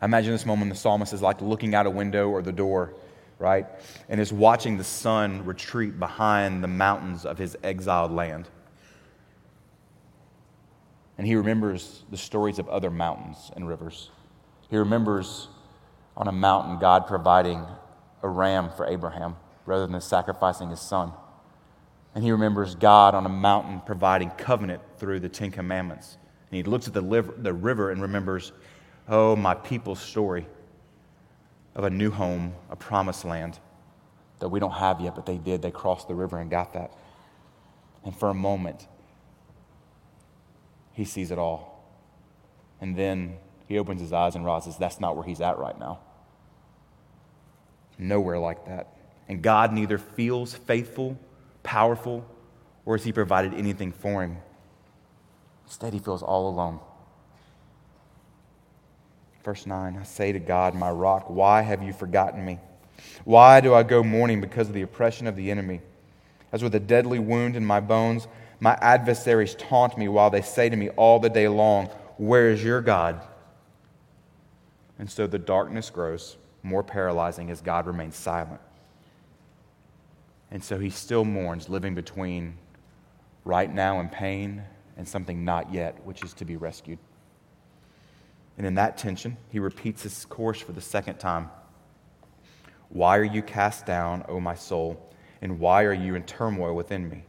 I 0.00 0.04
imagine 0.06 0.32
this 0.32 0.44
moment 0.44 0.72
the 0.72 0.76
psalmist 0.76 1.12
is 1.12 1.22
like 1.22 1.40
looking 1.40 1.74
out 1.74 1.86
a 1.86 1.90
window 1.90 2.28
or 2.28 2.42
the 2.42 2.52
door, 2.52 2.92
right? 3.38 3.66
And 4.08 4.20
is 4.20 4.32
watching 4.32 4.76
the 4.76 4.84
sun 4.84 5.44
retreat 5.44 5.98
behind 5.98 6.62
the 6.62 6.68
mountains 6.68 7.24
of 7.24 7.38
his 7.38 7.56
exiled 7.62 8.10
land. 8.10 8.48
And 11.18 11.26
he 11.26 11.36
remembers 11.36 12.02
the 12.10 12.16
stories 12.16 12.58
of 12.58 12.68
other 12.68 12.90
mountains 12.90 13.52
and 13.54 13.68
rivers. 13.68 14.10
He 14.72 14.78
remembers 14.78 15.48
on 16.16 16.28
a 16.28 16.32
mountain 16.32 16.78
God 16.78 17.06
providing 17.06 17.62
a 18.22 18.28
ram 18.28 18.70
for 18.74 18.86
Abraham 18.86 19.36
rather 19.66 19.86
than 19.86 20.00
sacrificing 20.00 20.70
his 20.70 20.80
son. 20.80 21.12
And 22.14 22.24
he 22.24 22.30
remembers 22.30 22.74
God 22.74 23.14
on 23.14 23.26
a 23.26 23.28
mountain 23.28 23.82
providing 23.84 24.30
covenant 24.30 24.80
through 24.96 25.20
the 25.20 25.28
Ten 25.28 25.50
Commandments. 25.50 26.16
And 26.50 26.56
he 26.56 26.62
looks 26.62 26.88
at 26.88 26.94
the, 26.94 27.02
liver, 27.02 27.34
the 27.36 27.52
river 27.52 27.90
and 27.90 28.00
remembers, 28.00 28.52
oh, 29.10 29.36
my 29.36 29.54
people's 29.54 30.00
story 30.00 30.46
of 31.74 31.84
a 31.84 31.90
new 31.90 32.10
home, 32.10 32.54
a 32.70 32.76
promised 32.76 33.26
land 33.26 33.58
that 34.38 34.48
we 34.48 34.58
don't 34.58 34.72
have 34.72 35.02
yet, 35.02 35.14
but 35.14 35.26
they 35.26 35.36
did. 35.36 35.60
They 35.60 35.70
crossed 35.70 36.08
the 36.08 36.14
river 36.14 36.38
and 36.38 36.50
got 36.50 36.72
that. 36.72 36.94
And 38.06 38.16
for 38.16 38.30
a 38.30 38.34
moment, 38.34 38.88
he 40.94 41.04
sees 41.04 41.30
it 41.30 41.36
all. 41.36 41.84
And 42.80 42.96
then 42.96 43.36
he 43.72 43.78
opens 43.78 44.02
his 44.02 44.12
eyes 44.12 44.34
and 44.34 44.44
realizes 44.44 44.76
that's 44.76 45.00
not 45.00 45.16
where 45.16 45.24
he's 45.24 45.40
at 45.40 45.56
right 45.58 45.78
now. 45.80 45.98
Nowhere 47.96 48.38
like 48.38 48.66
that. 48.66 48.88
And 49.30 49.40
God 49.40 49.72
neither 49.72 49.96
feels 49.96 50.52
faithful, 50.52 51.18
powerful, 51.62 52.26
or 52.84 52.98
has 52.98 53.04
he 53.04 53.12
provided 53.12 53.54
anything 53.54 53.90
for 53.90 54.22
him. 54.22 54.36
Instead, 55.64 55.94
he 55.94 56.00
feels 56.00 56.22
all 56.22 56.50
alone. 56.50 56.80
Verse 59.42 59.64
9 59.64 59.96
I 59.96 60.02
say 60.02 60.32
to 60.32 60.38
God, 60.38 60.74
my 60.74 60.90
rock, 60.90 61.30
why 61.30 61.62
have 61.62 61.82
you 61.82 61.94
forgotten 61.94 62.44
me? 62.44 62.58
Why 63.24 63.62
do 63.62 63.72
I 63.72 63.84
go 63.84 64.02
mourning 64.02 64.42
because 64.42 64.68
of 64.68 64.74
the 64.74 64.82
oppression 64.82 65.26
of 65.26 65.34
the 65.34 65.50
enemy? 65.50 65.80
As 66.52 66.62
with 66.62 66.74
a 66.74 66.80
deadly 66.80 67.18
wound 67.18 67.56
in 67.56 67.64
my 67.64 67.80
bones, 67.80 68.28
my 68.60 68.76
adversaries 68.82 69.54
taunt 69.54 69.96
me 69.96 70.08
while 70.08 70.28
they 70.28 70.42
say 70.42 70.68
to 70.68 70.76
me 70.76 70.90
all 70.90 71.18
the 71.20 71.30
day 71.30 71.48
long, 71.48 71.86
Where 72.18 72.50
is 72.50 72.62
your 72.62 72.82
God? 72.82 73.22
And 75.02 75.10
so 75.10 75.26
the 75.26 75.36
darkness 75.36 75.90
grows 75.90 76.36
more 76.62 76.84
paralyzing 76.84 77.50
as 77.50 77.60
God 77.60 77.88
remains 77.88 78.14
silent. 78.14 78.60
And 80.52 80.62
so 80.62 80.78
he 80.78 80.90
still 80.90 81.24
mourns, 81.24 81.68
living 81.68 81.96
between 81.96 82.56
right 83.44 83.74
now 83.74 83.98
and 83.98 84.12
pain 84.12 84.62
and 84.96 85.08
something 85.08 85.44
not 85.44 85.74
yet, 85.74 86.06
which 86.06 86.22
is 86.22 86.34
to 86.34 86.44
be 86.44 86.56
rescued. 86.56 87.00
And 88.56 88.64
in 88.64 88.76
that 88.76 88.96
tension, 88.96 89.36
he 89.50 89.58
repeats 89.58 90.04
his 90.04 90.24
course 90.26 90.60
for 90.60 90.70
the 90.70 90.80
second 90.80 91.18
time. 91.18 91.50
Why 92.88 93.16
are 93.16 93.24
you 93.24 93.42
cast 93.42 93.84
down, 93.84 94.24
O 94.28 94.38
my 94.38 94.54
soul? 94.54 95.12
And 95.40 95.58
why 95.58 95.82
are 95.82 95.92
you 95.92 96.14
in 96.14 96.22
turmoil 96.22 96.76
within 96.76 97.08
me? 97.08 97.24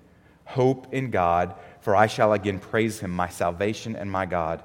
Hope 0.45 0.93
in 0.93 1.09
God, 1.09 1.55
for 1.81 1.95
I 1.95 2.05
shall 2.05 2.33
again 2.33 2.59
praise 2.59 2.99
him, 2.99 3.09
my 3.09 3.29
salvation 3.29 3.95
and 3.95 4.11
my 4.11 4.27
God. 4.27 4.63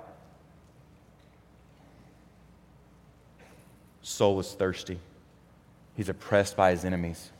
Soul 4.02 4.40
is 4.40 4.52
thirsty. 4.52 4.98
He's 5.96 6.08
oppressed 6.08 6.56
by 6.56 6.70
his 6.70 6.84
enemies. 6.84 7.30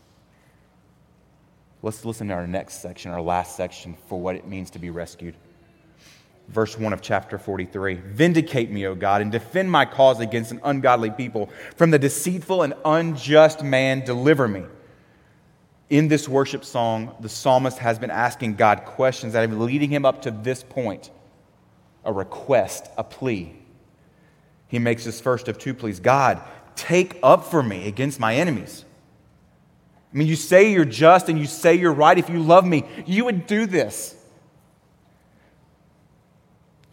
Let's 1.83 2.05
listen 2.05 2.29
to 2.29 2.35
our 2.35 2.47
next 2.47 2.83
section, 2.83 3.13
our 3.13 3.23
last 3.23 3.57
section, 3.57 3.97
for 4.09 4.21
what 4.21 4.35
it 4.35 4.47
means 4.47 4.71
to 4.71 4.79
be 4.79 4.91
rescued 4.91 5.35
verse 6.49 6.79
1 6.79 6.93
of 6.93 7.01
chapter 7.01 7.39
43. 7.39 7.95
Vindicate 7.95 8.71
me, 8.71 8.87
O 8.87 8.95
God, 8.95 9.21
and 9.21 9.31
defend 9.31 9.71
my 9.71 9.85
cause 9.85 10.21
against 10.21 10.51
an 10.51 10.61
ungodly 10.65 11.11
people. 11.11 11.51
From 11.77 11.91
the 11.91 11.99
deceitful 11.99 12.63
and 12.63 12.75
unjust 12.85 13.63
man, 13.63 14.05
deliver 14.05 14.49
me. 14.49 14.65
In 15.91 16.09
this 16.09 16.29
worship 16.29 16.65
song, 16.65 17.15
the 17.21 17.29
psalmist 17.29 17.79
has 17.79 17.99
been 17.99 18.11
asking 18.11 18.57
God 18.57 18.85
questions 18.85 19.33
that 19.33 19.41
have 19.41 19.51
been 19.51 19.65
leading 19.65 19.91
him 19.91 20.05
up 20.05 20.23
to 20.23 20.31
this 20.31 20.63
point 20.63 21.11
a 22.05 22.13
request, 22.13 22.89
a 22.97 23.05
plea. 23.05 23.55
He 24.69 24.79
makes 24.79 25.05
his 25.05 25.21
first 25.21 25.49
of 25.49 25.59
two 25.59 25.75
pleas 25.75 25.99
God, 25.99 26.41
take 26.77 27.19
up 27.23 27.45
for 27.45 27.63
me 27.63 27.89
against 27.89 28.21
my 28.21 28.37
enemies. 28.37 28.85
I 30.13 30.17
mean, 30.17 30.29
you 30.29 30.37
say 30.37 30.73
you're 30.73 30.85
just 30.85 31.29
and 31.29 31.39
you 31.39 31.47
say 31.47 31.75
you're 31.75 31.93
right. 31.93 32.17
If 32.17 32.31
you 32.31 32.39
love 32.43 32.67
me, 32.67 32.85
you 33.07 33.25
would 33.25 33.47
do 33.47 33.67
this. 33.67 34.15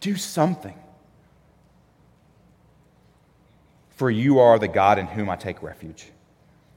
Do 0.00 0.16
something. 0.16 0.76
For 3.90 4.10
you 4.10 4.40
are 4.40 4.58
the 4.58 4.68
God 4.68 4.98
in 4.98 5.06
whom 5.06 5.30
I 5.30 5.36
take 5.36 5.62
refuge. 5.62 6.06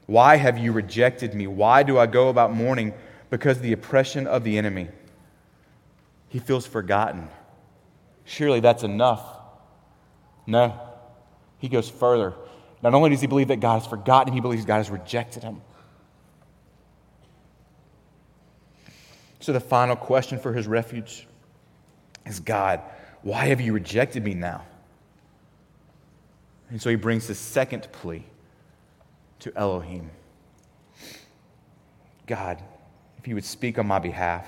Why 0.06 0.36
have 0.36 0.56
you 0.58 0.72
rejected 0.72 1.34
me? 1.34 1.46
Why 1.46 1.82
do 1.82 1.98
I 1.98 2.06
go 2.06 2.30
about 2.30 2.52
mourning? 2.52 2.94
Because 3.28 3.58
of 3.58 3.62
the 3.62 3.72
oppression 3.72 4.26
of 4.26 4.42
the 4.42 4.56
enemy. 4.56 4.88
He 6.28 6.38
feels 6.38 6.66
forgotten. 6.66 7.28
Surely 8.24 8.60
that's 8.60 8.82
enough. 8.82 9.22
No. 10.46 10.89
He 11.60 11.68
goes 11.68 11.88
further. 11.88 12.34
Not 12.82 12.94
only 12.94 13.10
does 13.10 13.20
he 13.20 13.26
believe 13.26 13.48
that 13.48 13.60
God 13.60 13.80
has 13.80 13.86
forgotten 13.86 14.28
him, 14.28 14.34
he 14.34 14.40
believes 14.40 14.64
God 14.64 14.78
has 14.78 14.90
rejected 14.90 15.42
him. 15.42 15.60
So 19.40 19.52
the 19.52 19.60
final 19.60 19.96
question 19.96 20.38
for 20.38 20.52
his 20.52 20.66
refuge 20.66 21.26
is 22.26 22.40
God, 22.40 22.80
why 23.22 23.46
have 23.46 23.60
you 23.60 23.72
rejected 23.72 24.24
me 24.24 24.34
now? 24.34 24.64
And 26.70 26.80
so 26.80 26.90
he 26.90 26.96
brings 26.96 27.26
the 27.26 27.34
second 27.34 27.88
plea 27.92 28.24
to 29.40 29.56
Elohim 29.56 30.10
God, 32.30 32.62
if 33.18 33.26
you 33.26 33.34
would 33.34 33.44
speak 33.44 33.76
on 33.76 33.88
my 33.88 33.98
behalf, 33.98 34.46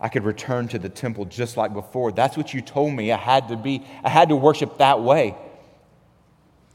I 0.00 0.08
could 0.08 0.22
return 0.22 0.68
to 0.68 0.78
the 0.78 0.88
temple 0.88 1.24
just 1.24 1.56
like 1.56 1.74
before. 1.74 2.12
That's 2.12 2.36
what 2.36 2.54
you 2.54 2.60
told 2.60 2.94
me. 2.94 3.10
I 3.10 3.16
had 3.16 3.48
to 3.48 3.56
be, 3.56 3.84
I 4.04 4.08
had 4.08 4.28
to 4.28 4.36
worship 4.36 4.78
that 4.78 5.02
way. 5.02 5.34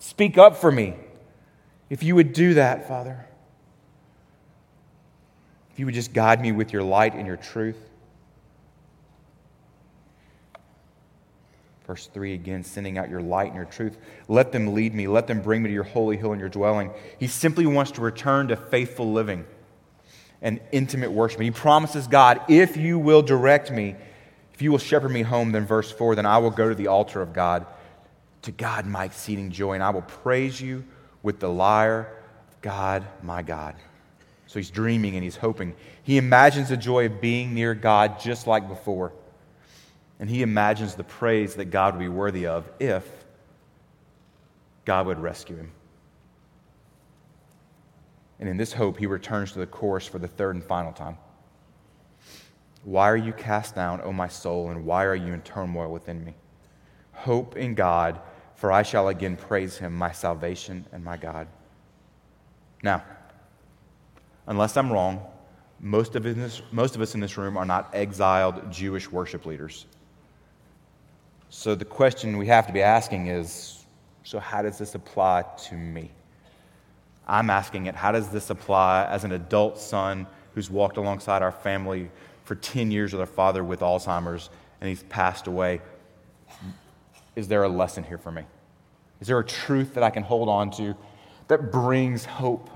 Speak 0.05 0.37
up 0.37 0.55
for 0.55 0.71
me. 0.71 0.93
If 1.89 2.03
you 2.03 2.13
would 2.13 2.31
do 2.31 2.53
that, 2.53 2.87
Father, 2.87 3.25
if 5.71 5.79
you 5.79 5.85
would 5.85 5.95
just 5.95 6.13
guide 6.13 6.39
me 6.39 6.51
with 6.51 6.71
your 6.71 6.83
light 6.83 7.15
and 7.15 7.25
your 7.25 7.37
truth. 7.37 7.79
Verse 11.87 12.05
3 12.05 12.35
again, 12.35 12.63
sending 12.63 12.99
out 12.99 13.09
your 13.09 13.19
light 13.19 13.47
and 13.47 13.55
your 13.55 13.65
truth. 13.65 13.97
Let 14.27 14.51
them 14.51 14.75
lead 14.75 14.93
me. 14.93 15.07
Let 15.07 15.25
them 15.25 15.41
bring 15.41 15.63
me 15.63 15.69
to 15.69 15.73
your 15.73 15.83
holy 15.83 16.17
hill 16.17 16.33
and 16.33 16.39
your 16.39 16.49
dwelling. 16.49 16.91
He 17.19 17.25
simply 17.25 17.65
wants 17.65 17.89
to 17.93 18.01
return 18.01 18.49
to 18.49 18.55
faithful 18.55 19.11
living 19.11 19.43
and 20.39 20.59
intimate 20.71 21.11
worship. 21.11 21.41
He 21.41 21.49
promises 21.49 22.05
God, 22.05 22.41
if 22.47 22.77
you 22.77 22.99
will 22.99 23.23
direct 23.23 23.71
me, 23.71 23.95
if 24.53 24.61
you 24.61 24.69
will 24.69 24.77
shepherd 24.77 25.09
me 25.09 25.23
home, 25.23 25.51
then 25.51 25.65
verse 25.65 25.91
4, 25.91 26.13
then 26.13 26.27
I 26.27 26.37
will 26.37 26.51
go 26.51 26.69
to 26.69 26.75
the 26.75 26.87
altar 26.87 27.23
of 27.23 27.33
God, 27.33 27.65
to 28.45 28.51
God 28.51 28.85
my 28.85 29.05
exceeding 29.05 29.51
joy, 29.51 29.73
and 29.73 29.83
I 29.83 29.89
will 29.89 30.01
praise 30.01 30.59
you 30.59 30.83
with 31.21 31.39
the 31.39 31.49
lyre 31.49 32.11
God, 32.61 33.05
my 33.21 33.43
God. 33.43 33.75
So 34.47 34.57
he's 34.57 34.71
dreaming 34.71 35.15
and 35.15 35.23
he's 35.23 35.35
hoping. 35.35 35.75
He 36.01 36.17
imagines 36.17 36.69
the 36.69 36.77
joy 36.77 37.05
of 37.05 37.21
being 37.21 37.53
near 37.53 37.75
God 37.75 38.19
just 38.19 38.47
like 38.47 38.67
before. 38.67 39.13
And 40.19 40.29
he 40.29 40.41
imagines 40.41 40.95
the 40.95 41.03
praise 41.03 41.55
that 41.55 41.65
God 41.65 41.93
would 41.93 41.99
be 41.99 42.07
worthy 42.07 42.47
of 42.47 42.67
if 42.79 43.07
God 44.85 45.07
would 45.07 45.19
rescue 45.19 45.57
him. 45.57 45.71
And 48.39 48.49
in 48.49 48.57
this 48.57 48.73
hope, 48.73 48.97
he 48.97 49.07
returns 49.07 49.51
to 49.53 49.59
the 49.59 49.67
chorus 49.67 50.07
for 50.07 50.19
the 50.19 50.27
third 50.27 50.55
and 50.55 50.63
final 50.63 50.91
time. 50.91 51.17
Why 52.83 53.09
are 53.09 53.17
you 53.17 53.33
cast 53.33 53.75
down, 53.75 54.01
O 54.01 54.13
my 54.13 54.27
soul, 54.27 54.69
and 54.69 54.85
why 54.85 55.05
are 55.05 55.15
you 55.15 55.33
in 55.33 55.41
turmoil 55.41 55.91
within 55.91 56.23
me? 56.23 56.33
Hope 57.13 57.57
in 57.57 57.75
God, 57.75 58.19
for 58.55 58.71
I 58.71 58.83
shall 58.83 59.09
again 59.09 59.35
praise 59.35 59.77
him, 59.77 59.93
my 59.93 60.11
salvation 60.11 60.85
and 60.91 61.03
my 61.03 61.17
God. 61.17 61.47
Now, 62.81 63.03
unless 64.47 64.77
I'm 64.77 64.91
wrong, 64.91 65.25
most 65.79 66.15
of, 66.15 66.23
this, 66.23 66.61
most 66.71 66.95
of 66.95 67.01
us 67.01 67.13
in 67.15 67.19
this 67.19 67.37
room 67.37 67.57
are 67.57 67.65
not 67.65 67.89
exiled 67.93 68.71
Jewish 68.71 69.11
worship 69.11 69.45
leaders. 69.45 69.85
So 71.49 71.75
the 71.75 71.85
question 71.85 72.37
we 72.37 72.47
have 72.47 72.65
to 72.67 72.73
be 72.73 72.81
asking 72.81 73.27
is 73.27 73.85
so, 74.23 74.39
how 74.39 74.63
does 74.63 74.79
this 74.79 74.95
apply 74.95 75.43
to 75.65 75.75
me? 75.75 76.09
I'm 77.27 77.49
asking 77.49 77.85
it, 77.85 77.95
how 77.95 78.11
does 78.11 78.29
this 78.29 78.49
apply 78.49 79.05
as 79.05 79.23
an 79.23 79.31
adult 79.31 79.77
son 79.77 80.25
who's 80.53 80.69
walked 80.69 80.97
alongside 80.97 81.43
our 81.43 81.51
family 81.51 82.09
for 82.43 82.55
10 82.55 82.89
years 82.89 83.13
with 83.13 83.19
our 83.19 83.27
father 83.27 83.63
with 83.63 83.81
Alzheimer's 83.81 84.49
and 84.81 84.89
he's 84.89 85.03
passed 85.03 85.47
away? 85.47 85.81
Is 87.35 87.47
there 87.47 87.63
a 87.63 87.69
lesson 87.69 88.03
here 88.03 88.17
for 88.17 88.31
me? 88.31 88.43
Is 89.19 89.27
there 89.27 89.39
a 89.39 89.45
truth 89.45 89.93
that 89.95 90.03
I 90.03 90.09
can 90.09 90.23
hold 90.23 90.49
on 90.49 90.71
to 90.71 90.95
that 91.47 91.71
brings 91.71 92.25
hope 92.25 92.69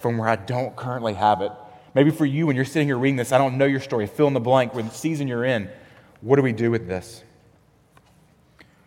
from 0.00 0.18
where 0.18 0.28
I 0.28 0.36
don't 0.36 0.74
currently 0.76 1.14
have 1.14 1.40
it? 1.40 1.52
Maybe 1.94 2.10
for 2.10 2.26
you, 2.26 2.46
when 2.46 2.56
you're 2.56 2.64
sitting 2.64 2.88
here 2.88 2.98
reading 2.98 3.16
this, 3.16 3.32
I 3.32 3.38
don't 3.38 3.56
know 3.56 3.66
your 3.66 3.80
story. 3.80 4.06
Fill 4.06 4.26
in 4.26 4.34
the 4.34 4.40
blank 4.40 4.74
with 4.74 4.88
the 4.88 4.94
season 4.94 5.28
you're 5.28 5.44
in. 5.44 5.68
What 6.20 6.36
do 6.36 6.42
we 6.42 6.52
do 6.52 6.70
with 6.70 6.88
this? 6.88 7.22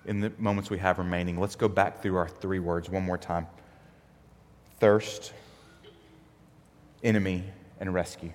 in 0.08 0.22
the 0.22 0.32
moments 0.38 0.70
we 0.70 0.80
have 0.80 0.98
remaining, 0.98 1.40
let's 1.40 1.56
go 1.56 1.68
back 1.68 2.02
through 2.02 2.16
our 2.16 2.28
three 2.28 2.60
words 2.60 2.90
one 2.90 3.04
more 3.04 3.18
time 3.18 3.46
thirst, 4.80 5.34
enemy, 7.04 7.44
and 7.80 7.94
rescue. 7.94 8.32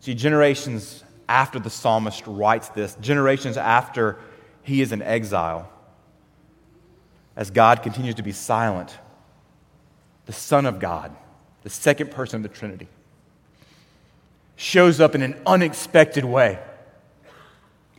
See, 0.00 0.12
generations 0.12 1.04
after 1.28 1.60
the 1.60 1.70
psalmist 1.70 2.24
writes 2.26 2.68
this, 2.70 2.96
generations 3.00 3.56
after 3.56 4.18
he 4.64 4.82
is 4.82 4.90
in 4.90 5.02
exile, 5.02 5.70
as 7.36 7.50
God 7.50 7.82
continues 7.82 8.16
to 8.16 8.22
be 8.22 8.32
silent, 8.32 8.98
the 10.26 10.32
Son 10.32 10.66
of 10.66 10.80
God, 10.80 11.14
the 11.62 11.70
second 11.70 12.10
person 12.10 12.36
of 12.36 12.42
the 12.42 12.48
Trinity, 12.48 12.88
shows 14.56 15.00
up 15.00 15.14
in 15.14 15.22
an 15.22 15.40
unexpected 15.46 16.24
way. 16.24 16.58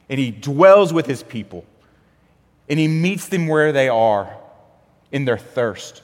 And 0.09 0.19
he 0.19 0.31
dwells 0.31 0.93
with 0.93 1.05
his 1.05 1.23
people, 1.23 1.65
and 2.69 2.79
he 2.79 2.87
meets 2.87 3.27
them 3.27 3.47
where 3.47 3.71
they 3.71 3.89
are 3.89 4.35
in 5.11 5.25
their 5.25 5.37
thirst. 5.37 6.01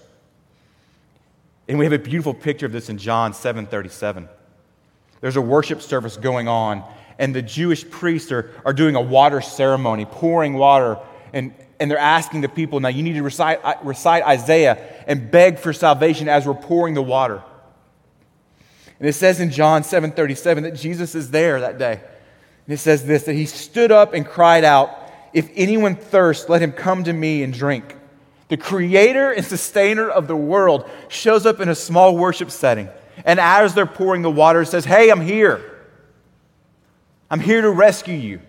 And 1.68 1.78
we 1.78 1.86
have 1.86 1.94
a 1.94 2.00
beautiful 2.00 2.34
picture 2.34 2.66
of 2.66 2.72
this 2.72 2.90
in 2.90 2.98
John 2.98 3.34
7:37. 3.34 4.28
There's 5.22 5.36
a 5.36 5.42
worship 5.42 5.82
service 5.82 6.18
going 6.18 6.48
on, 6.48 6.84
and 7.22 7.36
the 7.36 7.42
Jewish 7.44 7.88
priests 7.88 8.32
are, 8.32 8.50
are 8.66 8.74
doing 8.74 8.96
a 8.96 9.02
water 9.02 9.42
ceremony, 9.42 10.06
pouring 10.06 10.56
water, 10.56 10.98
and, 11.32 11.54
and 11.80 11.90
they're 11.90 12.00
asking 12.00 12.42
the 12.42 12.50
people, 12.50 12.80
now 12.80 12.90
you 12.90 13.04
need 13.04 13.14
to 13.14 13.22
recite, 13.22 13.64
uh, 13.64 13.76
recite 13.84 14.24
Isaiah 14.24 15.04
and 15.06 15.30
beg 15.30 15.60
for 15.60 15.72
salvation 15.72 16.28
as 16.28 16.48
we're 16.48 16.56
pouring 16.56 16.96
the 16.96 17.02
water. 17.04 17.44
And 19.00 19.08
it 19.08 19.14
says 19.14 19.40
in 19.40 19.52
John 19.52 19.84
7:37 19.84 20.64
that 20.64 20.72
Jesus 20.76 21.14
is 21.14 21.30
there 21.30 21.62
that 21.62 21.78
day. 21.78 22.02
And 22.66 22.74
it 22.74 22.78
says 22.78 23.06
this 23.06 23.24
that 23.24 23.34
he 23.34 23.46
stood 23.46 23.92
up 23.92 24.16
and 24.16 24.26
cried 24.26 24.64
out, 24.64 24.90
"If 25.32 25.48
anyone 25.56 25.96
thirsts, 25.96 26.50
let 26.50 26.62
him 26.62 26.72
come 26.72 27.04
to 27.04 27.14
me 27.14 27.44
and 27.44 27.54
drink." 27.54 27.96
The 28.50 28.58
creator 28.58 29.32
and 29.32 29.46
sustainer 29.46 30.10
of 30.10 30.28
the 30.28 30.36
world 30.36 30.90
shows 31.08 31.46
up 31.46 31.60
in 31.60 31.70
a 31.70 31.76
small 31.76 32.18
worship 32.18 32.50
setting. 32.50 32.90
And 33.26 33.40
as 33.40 33.76
they're 33.76 33.86
pouring 33.86 34.24
the 34.24 34.32
water, 34.32 34.66
says, 34.66 34.86
Hey, 34.86 35.10
I'm 35.10 35.22
here. 35.22 35.71
I'm 37.32 37.40
here 37.40 37.62
to 37.62 37.72
rescue 37.72 38.14
you. 38.14 38.42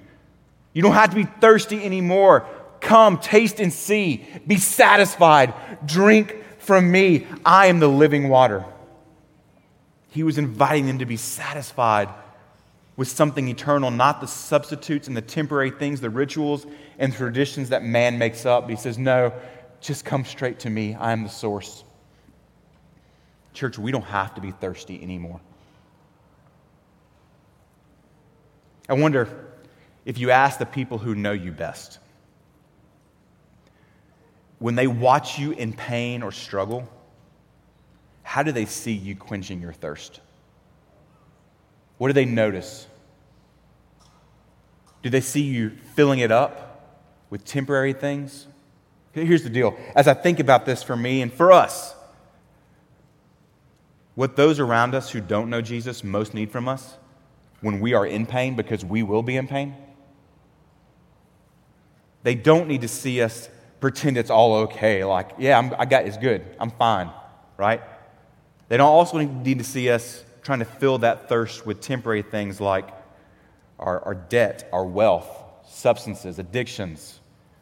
You 0.72 0.82
don't 0.82 0.94
have 0.94 1.10
to 1.10 1.16
be 1.16 1.24
thirsty 1.24 1.82
anymore. 1.82 2.46
Come, 2.80 3.18
taste 3.18 3.60
and 3.60 3.72
see. 3.72 4.26
Be 4.44 4.56
satisfied. 4.56 5.54
Drink 5.86 6.36
from 6.58 6.90
me. 6.90 7.26
I 7.46 7.68
am 7.68 7.78
the 7.78 7.88
living 7.88 8.28
water. 8.28 8.64
He 10.10 10.24
was 10.24 10.36
inviting 10.36 10.86
them 10.86 10.98
to 10.98 11.06
be 11.06 11.16
satisfied 11.16 12.08
with 12.96 13.06
something 13.06 13.48
eternal, 13.48 13.92
not 13.92 14.20
the 14.20 14.26
substitutes 14.26 15.06
and 15.06 15.16
the 15.16 15.22
temporary 15.22 15.70
things, 15.70 16.00
the 16.00 16.10
rituals 16.10 16.66
and 16.98 17.14
traditions 17.14 17.68
that 17.68 17.84
man 17.84 18.18
makes 18.18 18.44
up. 18.44 18.68
He 18.68 18.76
says, 18.76 18.98
No, 18.98 19.32
just 19.80 20.04
come 20.04 20.24
straight 20.24 20.58
to 20.60 20.70
me. 20.70 20.94
I 20.94 21.12
am 21.12 21.22
the 21.22 21.28
source. 21.28 21.84
Church, 23.54 23.78
we 23.78 23.92
don't 23.92 24.02
have 24.02 24.34
to 24.34 24.40
be 24.40 24.50
thirsty 24.50 25.00
anymore. 25.00 25.40
I 28.88 28.94
wonder 28.94 29.28
if 30.04 30.18
you 30.18 30.30
ask 30.30 30.58
the 30.58 30.66
people 30.66 30.98
who 30.98 31.14
know 31.14 31.32
you 31.32 31.52
best, 31.52 31.98
when 34.58 34.74
they 34.74 34.86
watch 34.86 35.38
you 35.38 35.52
in 35.52 35.72
pain 35.72 36.22
or 36.22 36.32
struggle, 36.32 36.88
how 38.22 38.42
do 38.42 38.52
they 38.52 38.64
see 38.64 38.92
you 38.92 39.16
quenching 39.16 39.60
your 39.60 39.72
thirst? 39.72 40.20
What 41.98 42.08
do 42.08 42.12
they 42.12 42.24
notice? 42.24 42.86
Do 45.02 45.10
they 45.10 45.20
see 45.20 45.42
you 45.42 45.70
filling 45.94 46.20
it 46.20 46.30
up 46.30 47.00
with 47.30 47.44
temporary 47.44 47.92
things? 47.92 48.46
Here's 49.12 49.42
the 49.42 49.50
deal. 49.50 49.76
As 49.94 50.08
I 50.08 50.14
think 50.14 50.40
about 50.40 50.64
this 50.64 50.82
for 50.82 50.96
me 50.96 51.22
and 51.22 51.32
for 51.32 51.52
us, 51.52 51.94
what 54.14 54.36
those 54.36 54.60
around 54.60 54.94
us 54.94 55.10
who 55.10 55.20
don't 55.20 55.50
know 55.50 55.60
Jesus 55.60 56.04
most 56.04 56.34
need 56.34 56.50
from 56.50 56.68
us 56.68 56.96
when 57.62 57.80
we 57.80 57.94
are 57.94 58.04
in 58.04 58.26
pain, 58.26 58.54
because 58.54 58.84
we 58.84 59.02
will 59.02 59.22
be 59.22 59.36
in 59.36 59.48
pain, 59.48 59.74
they 62.22 62.34
don't 62.34 62.68
need 62.68 62.82
to 62.82 62.88
see 62.88 63.22
us 63.22 63.48
pretend 63.80 64.16
it's 64.16 64.30
all 64.30 64.54
okay. 64.54 65.04
Like, 65.04 65.30
yeah, 65.38 65.58
I'm, 65.58 65.74
I 65.78 65.86
got 65.86 66.04
it's 66.04 66.16
good. 66.16 66.44
I'm 66.60 66.70
fine, 66.70 67.10
right? 67.56 67.82
They 68.68 68.76
don't 68.76 68.88
also 68.88 69.18
need 69.18 69.58
to 69.58 69.64
see 69.64 69.90
us 69.90 70.24
trying 70.42 70.60
to 70.60 70.64
fill 70.64 70.98
that 70.98 71.28
thirst 71.28 71.66
with 71.66 71.80
temporary 71.80 72.22
things 72.22 72.60
like 72.60 72.88
our, 73.78 74.00
our 74.00 74.14
debt, 74.14 74.68
our 74.72 74.84
wealth, 74.84 75.28
substances, 75.68 76.38
addictions, 76.38 77.20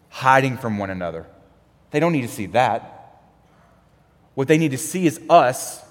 hiding 0.08 0.56
from 0.56 0.78
one 0.78 0.90
another. 0.90 1.26
They 1.90 2.00
don't 2.00 2.12
need 2.12 2.22
to 2.22 2.28
see 2.28 2.46
that. 2.46 3.22
What 4.34 4.48
they 4.48 4.58
need 4.58 4.70
to 4.70 4.78
see 4.78 5.06
is 5.06 5.20
us, 5.28 5.82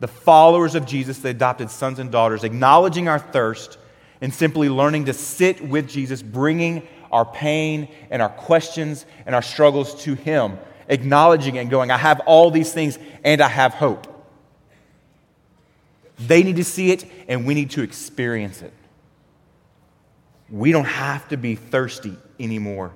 the 0.00 0.08
followers 0.08 0.74
of 0.74 0.86
Jesus, 0.86 1.18
the 1.18 1.30
adopted 1.30 1.70
sons 1.70 1.98
and 1.98 2.10
daughters, 2.10 2.44
acknowledging 2.44 3.08
our 3.08 3.18
thirst 3.18 3.78
and 4.20 4.32
simply 4.32 4.68
learning 4.68 5.06
to 5.06 5.12
sit 5.12 5.60
with 5.60 5.88
Jesus, 5.88 6.22
bringing 6.22 6.86
our 7.12 7.24
pain 7.24 7.88
and 8.10 8.20
our 8.20 8.28
questions 8.28 9.06
and 9.26 9.34
our 9.34 9.42
struggles 9.42 10.02
to 10.02 10.14
Him, 10.14 10.58
acknowledging 10.88 11.58
and 11.58 11.70
going, 11.70 11.90
I 11.90 11.98
have 11.98 12.20
all 12.20 12.50
these 12.50 12.72
things 12.72 12.98
and 13.22 13.40
I 13.40 13.48
have 13.48 13.74
hope. 13.74 14.10
They 16.18 16.42
need 16.42 16.56
to 16.56 16.64
see 16.64 16.90
it 16.90 17.04
and 17.28 17.46
we 17.46 17.54
need 17.54 17.70
to 17.72 17.82
experience 17.82 18.62
it. 18.62 18.72
We 20.50 20.72
don't 20.72 20.84
have 20.84 21.28
to 21.28 21.36
be 21.36 21.54
thirsty 21.54 22.16
anymore. 22.38 22.92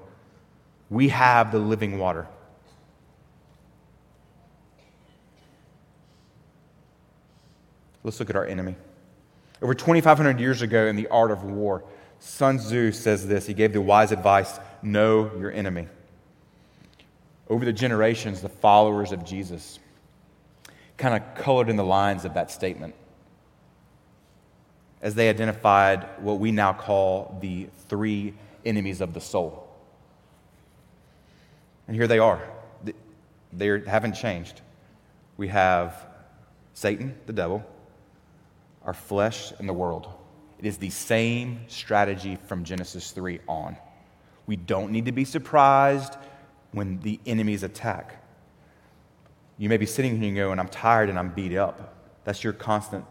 We 0.90 1.08
have 1.08 1.52
the 1.52 1.58
living 1.58 1.98
water. 1.98 2.26
Let's 8.09 8.21
look 8.21 8.31
at 8.31 8.37
our 8.37 8.47
enemy. 8.47 8.75
Over 9.61 9.75
2,500 9.75 10.40
years 10.40 10.62
ago, 10.62 10.87
in 10.87 10.97
the 10.97 11.09
art 11.09 11.31
of 11.31 11.44
war, 11.44 11.85
Sun 12.21 12.57
Tzu 12.57 12.92
says 12.92 13.27
this. 13.27 13.47
He 13.47 13.53
gave 13.53 13.75
the 13.75 13.83
wise 13.83 14.12
advice 14.12 14.59
know 14.81 15.31
your 15.38 15.53
enemy. 15.53 15.88
Over 17.51 17.66
the 17.66 17.73
generations, 17.75 18.40
the 18.40 18.49
followers 18.49 19.12
of 19.12 19.27
Jesus 19.27 19.79
kind 20.97 21.23
of 21.23 21.35
colored 21.35 21.68
in 21.68 21.77
the 21.77 21.85
lines 21.85 22.25
of 22.25 22.33
that 22.33 22.51
statement 22.51 22.94
as 25.03 25.14
they 25.14 25.29
identified 25.29 26.09
what 26.21 26.38
we 26.38 26.51
now 26.51 26.73
call 26.73 27.37
the 27.42 27.68
three 27.90 28.33
enemies 28.64 29.03
of 29.03 29.12
the 29.12 29.21
soul. 29.21 29.68
And 31.87 31.94
here 31.94 32.07
they 32.07 32.21
are. 32.21 32.40
They 33.53 33.81
haven't 33.87 34.14
changed. 34.14 34.62
We 35.37 35.49
have 35.49 36.07
Satan, 36.73 37.14
the 37.27 37.35
devil, 37.35 37.66
our 38.88 38.94
flesh, 38.94 39.53
and 39.59 39.68
the 39.68 39.72
world. 39.74 40.09
It 40.59 40.64
is 40.64 40.79
the 40.79 40.88
same 40.88 41.61
strategy 41.68 42.37
from 42.46 42.64
Genesis 42.64 43.11
3 43.11 43.38
on. 43.46 43.77
We 44.46 44.57
don't 44.57 44.92
need 44.92 45.05
to 45.05 45.12
be 45.12 45.27
surprised 45.27 46.16
when 46.72 46.98
the 47.01 47.20
enemies 47.27 47.62
attack. 47.62 48.24
You 49.59 49.68
may 49.68 49.77
be 49.77 49.85
sitting 49.85 50.16
here 50.16 50.29
and 50.29 50.37
going, 50.37 50.59
I'm 50.59 50.68
tired 50.68 51.11
and 51.11 51.18
I'm 51.18 51.29
beat 51.35 51.55
up. 51.55 51.96
That's 52.24 52.42
your 52.42 52.55
constant, 52.55 53.05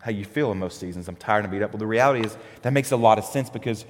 how 0.00 0.10
you 0.10 0.26
feel 0.26 0.52
in 0.52 0.58
most 0.58 0.78
seasons. 0.78 1.08
I'm 1.08 1.16
tired 1.16 1.44
and 1.44 1.50
beat 1.50 1.62
up. 1.62 1.72
Well, 1.72 1.78
the 1.78 1.86
reality 1.86 2.26
is 2.26 2.36
that 2.60 2.74
makes 2.74 2.92
a 2.92 2.96
lot 2.98 3.16
of 3.16 3.24
sense 3.24 3.48
because 3.48 3.86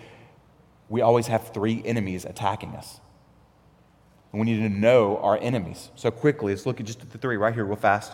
we 0.89 1.01
always 1.01 1.27
have 1.27 1.53
three 1.53 1.83
enemies 1.85 2.25
attacking 2.25 2.77
us. 2.77 3.01
And 4.31 4.41
we 4.41 4.47
need 4.47 4.63
to 4.63 4.69
know 4.69 5.17
our 5.17 5.37
enemies. 5.39 5.91
So, 5.97 6.13
quickly, 6.13 6.53
let's 6.53 6.67
look 6.67 6.79
at 6.79 6.87
just 6.87 7.11
the 7.11 7.19
three 7.19 7.37
right 7.37 7.53
here, 7.53 7.65
real 7.65 7.75
fast. 7.75 8.13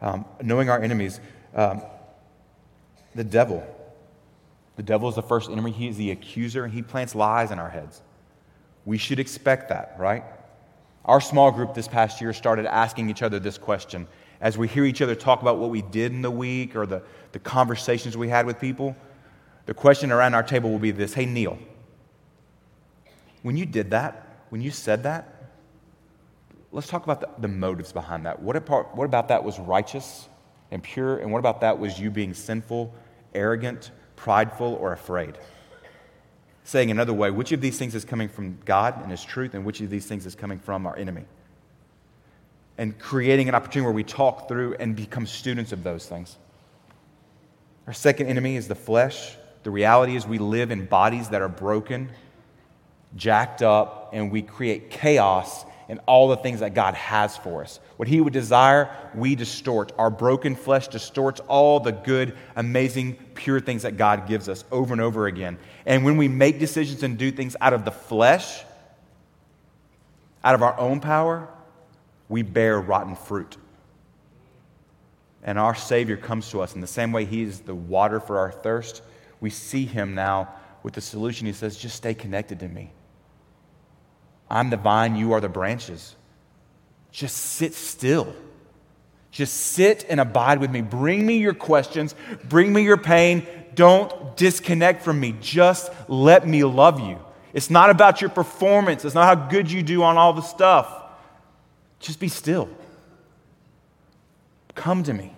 Um, 0.00 0.24
knowing 0.42 0.70
our 0.70 0.80
enemies. 0.80 1.20
Um, 1.54 1.82
the 3.16 3.24
devil. 3.24 3.66
The 4.76 4.82
devil 4.82 5.08
is 5.08 5.14
the 5.14 5.22
first 5.22 5.50
enemy. 5.50 5.72
He 5.72 5.88
is 5.88 5.96
the 5.96 6.10
accuser, 6.10 6.64
and 6.64 6.72
he 6.72 6.82
plants 6.82 7.14
lies 7.14 7.50
in 7.50 7.58
our 7.58 7.70
heads. 7.70 8.02
We 8.84 8.98
should 8.98 9.18
expect 9.18 9.70
that, 9.70 9.96
right? 9.98 10.22
Our 11.06 11.20
small 11.20 11.50
group 11.50 11.74
this 11.74 11.88
past 11.88 12.20
year 12.20 12.32
started 12.32 12.66
asking 12.66 13.10
each 13.10 13.22
other 13.22 13.38
this 13.38 13.58
question. 13.58 14.06
As 14.40 14.58
we 14.58 14.68
hear 14.68 14.84
each 14.84 15.00
other 15.00 15.14
talk 15.14 15.40
about 15.40 15.58
what 15.58 15.70
we 15.70 15.80
did 15.80 16.12
in 16.12 16.20
the 16.20 16.30
week 16.30 16.76
or 16.76 16.84
the, 16.84 17.02
the 17.32 17.38
conversations 17.38 18.16
we 18.16 18.28
had 18.28 18.44
with 18.44 18.60
people, 18.60 18.94
the 19.64 19.74
question 19.74 20.12
around 20.12 20.34
our 20.34 20.42
table 20.42 20.70
will 20.70 20.78
be 20.78 20.90
this 20.90 21.14
Hey, 21.14 21.24
Neil, 21.24 21.58
when 23.42 23.56
you 23.56 23.64
did 23.64 23.90
that, 23.90 24.44
when 24.50 24.60
you 24.60 24.70
said 24.70 25.04
that, 25.04 25.50
let's 26.70 26.86
talk 26.86 27.04
about 27.04 27.20
the, 27.20 27.28
the 27.38 27.48
motives 27.48 27.92
behind 27.92 28.26
that. 28.26 28.42
What, 28.42 28.56
apart, 28.56 28.94
what 28.94 29.04
about 29.04 29.28
that 29.28 29.42
was 29.42 29.58
righteous 29.58 30.28
and 30.70 30.82
pure? 30.82 31.18
And 31.18 31.32
what 31.32 31.38
about 31.38 31.62
that 31.62 31.78
was 31.78 31.98
you 31.98 32.10
being 32.10 32.34
sinful 32.34 32.94
arrogant, 33.36 33.92
prideful, 34.16 34.74
or 34.80 34.92
afraid. 34.92 35.38
Saying 36.64 36.90
another 36.90 37.12
way, 37.12 37.30
which 37.30 37.52
of 37.52 37.60
these 37.60 37.78
things 37.78 37.94
is 37.94 38.04
coming 38.04 38.28
from 38.28 38.58
God 38.64 39.00
and 39.00 39.10
His 39.10 39.22
truth, 39.22 39.54
and 39.54 39.64
which 39.64 39.80
of 39.80 39.90
these 39.90 40.06
things 40.06 40.26
is 40.26 40.34
coming 40.34 40.58
from 40.58 40.86
our 40.86 40.96
enemy? 40.96 41.24
And 42.78 42.98
creating 42.98 43.48
an 43.48 43.54
opportunity 43.54 43.82
where 43.82 43.94
we 43.94 44.02
talk 44.02 44.48
through 44.48 44.74
and 44.80 44.96
become 44.96 45.26
students 45.26 45.70
of 45.70 45.84
those 45.84 46.06
things. 46.06 46.36
Our 47.86 47.92
second 47.92 48.26
enemy 48.26 48.56
is 48.56 48.66
the 48.66 48.74
flesh. 48.74 49.36
The 49.62 49.70
reality 49.70 50.16
is 50.16 50.26
we 50.26 50.38
live 50.38 50.72
in 50.72 50.86
bodies 50.86 51.28
that 51.28 51.40
are 51.40 51.48
broken, 51.48 52.10
jacked 53.14 53.62
up, 53.62 54.10
and 54.12 54.32
we 54.32 54.42
create 54.42 54.90
chaos 54.90 55.64
and 55.88 56.00
all 56.06 56.28
the 56.28 56.36
things 56.36 56.60
that 56.60 56.74
God 56.74 56.94
has 56.94 57.36
for 57.36 57.62
us. 57.62 57.78
What 57.96 58.08
He 58.08 58.20
would 58.20 58.32
desire, 58.32 58.90
we 59.14 59.34
distort. 59.34 59.92
Our 59.98 60.10
broken 60.10 60.56
flesh 60.56 60.88
distorts 60.88 61.40
all 61.48 61.80
the 61.80 61.92
good, 61.92 62.36
amazing, 62.56 63.14
pure 63.34 63.60
things 63.60 63.82
that 63.82 63.96
God 63.96 64.26
gives 64.26 64.48
us 64.48 64.64
over 64.72 64.92
and 64.92 65.00
over 65.00 65.26
again. 65.26 65.58
And 65.84 66.04
when 66.04 66.16
we 66.16 66.28
make 66.28 66.58
decisions 66.58 67.02
and 67.02 67.16
do 67.16 67.30
things 67.30 67.56
out 67.60 67.72
of 67.72 67.84
the 67.84 67.92
flesh, 67.92 68.64
out 70.42 70.54
of 70.54 70.62
our 70.62 70.78
own 70.78 71.00
power, 71.00 71.48
we 72.28 72.42
bear 72.42 72.80
rotten 72.80 73.14
fruit. 73.14 73.56
And 75.42 75.58
our 75.58 75.76
Savior 75.76 76.16
comes 76.16 76.50
to 76.50 76.60
us 76.60 76.74
in 76.74 76.80
the 76.80 76.86
same 76.88 77.12
way 77.12 77.24
He 77.24 77.42
is 77.42 77.60
the 77.60 77.74
water 77.74 78.18
for 78.18 78.38
our 78.40 78.50
thirst. 78.50 79.02
We 79.40 79.50
see 79.50 79.86
Him 79.86 80.14
now 80.16 80.48
with 80.82 80.94
the 80.94 81.00
solution. 81.00 81.46
He 81.46 81.52
says, 81.52 81.76
just 81.76 81.96
stay 81.96 82.14
connected 82.14 82.58
to 82.60 82.68
me. 82.68 82.90
I'm 84.48 84.70
the 84.70 84.76
vine, 84.76 85.16
you 85.16 85.32
are 85.32 85.40
the 85.40 85.48
branches. 85.48 86.14
Just 87.10 87.36
sit 87.36 87.74
still. 87.74 88.34
Just 89.30 89.54
sit 89.54 90.06
and 90.08 90.20
abide 90.20 90.60
with 90.60 90.70
me. 90.70 90.80
Bring 90.80 91.26
me 91.26 91.38
your 91.38 91.54
questions, 91.54 92.14
bring 92.44 92.72
me 92.72 92.82
your 92.82 92.96
pain. 92.96 93.46
Don't 93.74 94.36
disconnect 94.36 95.02
from 95.02 95.20
me. 95.20 95.34
Just 95.40 95.92
let 96.08 96.48
me 96.48 96.64
love 96.64 97.00
you. 97.00 97.18
It's 97.52 97.68
not 97.68 97.90
about 97.90 98.20
your 98.20 98.30
performance, 98.30 99.04
it's 99.04 99.14
not 99.14 99.24
how 99.24 99.48
good 99.48 99.70
you 99.70 99.82
do 99.82 100.02
on 100.02 100.16
all 100.16 100.32
the 100.32 100.42
stuff. 100.42 100.90
Just 102.00 102.20
be 102.20 102.28
still. 102.28 102.68
Come 104.74 105.02
to 105.04 105.12
me. 105.12 105.34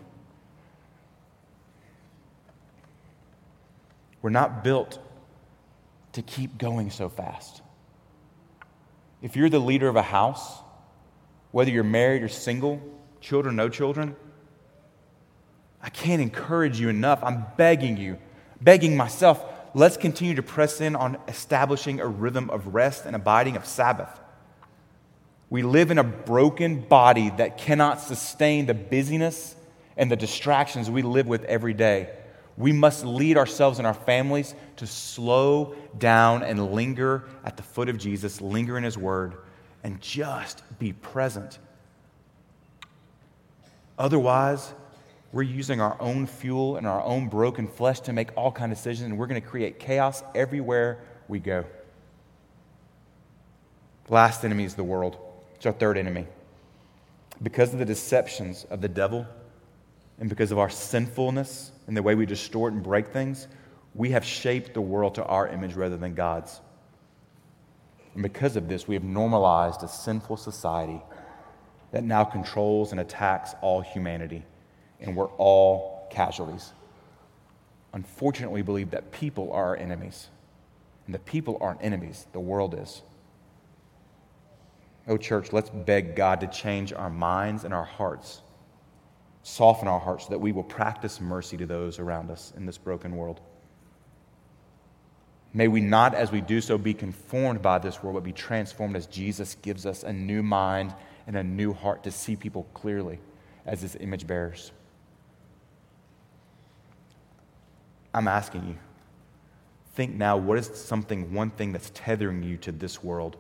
We're 4.20 4.30
not 4.30 4.64
built 4.64 4.98
to 6.12 6.22
keep 6.22 6.58
going 6.58 6.90
so 6.90 7.08
fast. 7.08 7.62
If 9.20 9.36
you're 9.36 9.48
the 9.48 9.58
leader 9.58 9.88
of 9.88 9.96
a 9.96 10.02
house, 10.02 10.58
whether 11.50 11.70
you're 11.70 11.84
married 11.84 12.22
or 12.22 12.28
single, 12.28 12.80
children, 13.20 13.56
no 13.56 13.68
children, 13.68 14.14
I 15.82 15.90
can't 15.90 16.22
encourage 16.22 16.78
you 16.78 16.88
enough. 16.88 17.22
I'm 17.22 17.44
begging 17.56 17.96
you, 17.96 18.18
begging 18.60 18.96
myself, 18.96 19.44
let's 19.74 19.96
continue 19.96 20.34
to 20.34 20.42
press 20.42 20.80
in 20.80 20.96
on 20.96 21.18
establishing 21.28 22.00
a 22.00 22.06
rhythm 22.06 22.50
of 22.50 22.74
rest 22.74 23.06
and 23.06 23.14
abiding 23.14 23.56
of 23.56 23.66
Sabbath. 23.66 24.20
We 25.50 25.62
live 25.62 25.90
in 25.90 25.98
a 25.98 26.04
broken 26.04 26.80
body 26.80 27.30
that 27.38 27.58
cannot 27.58 28.00
sustain 28.00 28.66
the 28.66 28.74
busyness 28.74 29.54
and 29.96 30.10
the 30.10 30.16
distractions 30.16 30.90
we 30.90 31.02
live 31.02 31.26
with 31.26 31.44
every 31.44 31.74
day. 31.74 32.10
We 32.58 32.72
must 32.72 33.04
lead 33.04 33.38
ourselves 33.38 33.78
and 33.78 33.86
our 33.86 33.94
families 33.94 34.52
to 34.76 34.86
slow 34.86 35.76
down 35.96 36.42
and 36.42 36.72
linger 36.72 37.24
at 37.44 37.56
the 37.56 37.62
foot 37.62 37.88
of 37.88 37.98
Jesus, 37.98 38.40
linger 38.40 38.76
in 38.76 38.82
His 38.82 38.98
Word, 38.98 39.34
and 39.84 40.00
just 40.00 40.64
be 40.80 40.92
present. 40.92 41.60
Otherwise, 43.96 44.72
we're 45.30 45.42
using 45.42 45.80
our 45.80 45.96
own 46.00 46.26
fuel 46.26 46.76
and 46.76 46.86
our 46.86 47.00
own 47.02 47.28
broken 47.28 47.68
flesh 47.68 48.00
to 48.00 48.12
make 48.12 48.36
all 48.36 48.50
kind 48.50 48.72
of 48.72 48.78
decisions, 48.78 49.06
and 49.06 49.18
we're 49.18 49.28
going 49.28 49.40
to 49.40 49.46
create 49.46 49.78
chaos 49.78 50.24
everywhere 50.34 50.98
we 51.28 51.38
go. 51.38 51.64
Last 54.08 54.44
enemy 54.44 54.64
is 54.64 54.74
the 54.74 54.84
world. 54.84 55.16
It's 55.54 55.66
our 55.66 55.72
third 55.72 55.96
enemy. 55.96 56.26
Because 57.40 57.72
of 57.72 57.78
the 57.78 57.84
deceptions 57.84 58.66
of 58.68 58.80
the 58.80 58.88
devil 58.88 59.26
and 60.18 60.28
because 60.28 60.50
of 60.50 60.58
our 60.58 60.70
sinfulness, 60.70 61.70
and 61.88 61.96
the 61.96 62.02
way 62.02 62.14
we 62.14 62.26
distort 62.26 62.74
and 62.74 62.82
break 62.82 63.08
things, 63.08 63.48
we 63.94 64.10
have 64.10 64.24
shaped 64.24 64.74
the 64.74 64.80
world 64.80 65.16
to 65.16 65.24
our 65.24 65.48
image 65.48 65.74
rather 65.74 65.96
than 65.96 66.14
God's. 66.14 66.60
And 68.14 68.22
because 68.22 68.56
of 68.56 68.68
this, 68.68 68.86
we 68.86 68.94
have 68.94 69.02
normalized 69.02 69.82
a 69.82 69.88
sinful 69.88 70.36
society 70.36 71.00
that 71.90 72.04
now 72.04 72.24
controls 72.24 72.92
and 72.92 73.00
attacks 73.00 73.54
all 73.62 73.80
humanity, 73.80 74.44
and 75.00 75.16
we're 75.16 75.30
all 75.38 76.06
casualties. 76.10 76.72
Unfortunately, 77.94 78.60
we 78.60 78.64
believe 78.64 78.90
that 78.90 79.10
people 79.10 79.50
are 79.50 79.68
our 79.68 79.76
enemies, 79.76 80.28
and 81.06 81.14
the 81.14 81.18
people 81.20 81.56
aren't 81.60 81.82
enemies, 81.82 82.26
the 82.32 82.40
world 82.40 82.78
is. 82.78 83.00
Oh, 85.06 85.16
church, 85.16 85.54
let's 85.54 85.70
beg 85.70 86.14
God 86.14 86.40
to 86.42 86.48
change 86.48 86.92
our 86.92 87.08
minds 87.08 87.64
and 87.64 87.72
our 87.72 87.84
hearts 87.84 88.42
Soften 89.42 89.88
our 89.88 90.00
hearts 90.00 90.24
so 90.24 90.30
that 90.30 90.38
we 90.38 90.52
will 90.52 90.64
practice 90.64 91.20
mercy 91.20 91.56
to 91.56 91.66
those 91.66 91.98
around 91.98 92.30
us 92.30 92.52
in 92.56 92.66
this 92.66 92.78
broken 92.78 93.16
world. 93.16 93.40
May 95.54 95.68
we 95.68 95.80
not, 95.80 96.14
as 96.14 96.30
we 96.30 96.40
do 96.40 96.60
so, 96.60 96.76
be 96.76 96.94
conformed 96.94 97.62
by 97.62 97.78
this 97.78 98.02
world, 98.02 98.14
but 98.14 98.24
be 98.24 98.32
transformed 98.32 98.96
as 98.96 99.06
Jesus 99.06 99.56
gives 99.62 99.86
us 99.86 100.02
a 100.02 100.12
new 100.12 100.42
mind 100.42 100.94
and 101.26 101.36
a 101.36 101.42
new 101.42 101.72
heart 101.72 102.04
to 102.04 102.10
see 102.10 102.36
people 102.36 102.66
clearly 102.74 103.18
as 103.64 103.80
his 103.80 103.96
image 103.96 104.26
bearers. 104.26 104.72
I'm 108.12 108.28
asking 108.28 108.66
you, 108.68 108.76
think 109.94 110.14
now 110.14 110.36
what 110.36 110.58
is 110.58 110.66
something, 110.66 111.32
one 111.32 111.50
thing 111.50 111.72
that's 111.72 111.90
tethering 111.94 112.42
you 112.42 112.56
to 112.58 112.72
this 112.72 113.02
world 113.02 113.36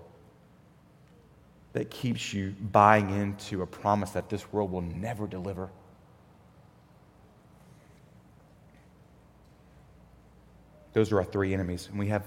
that 1.72 1.90
keeps 1.90 2.32
you 2.32 2.54
buying 2.72 3.10
into 3.10 3.62
a 3.62 3.66
promise 3.66 4.10
that 4.10 4.28
this 4.28 4.52
world 4.52 4.72
will 4.72 4.82
never 4.82 5.26
deliver? 5.26 5.70
Those 10.98 11.12
are 11.12 11.18
our 11.18 11.24
three 11.24 11.54
enemies. 11.54 11.86
And 11.88 11.96
we 11.96 12.08
have 12.08 12.24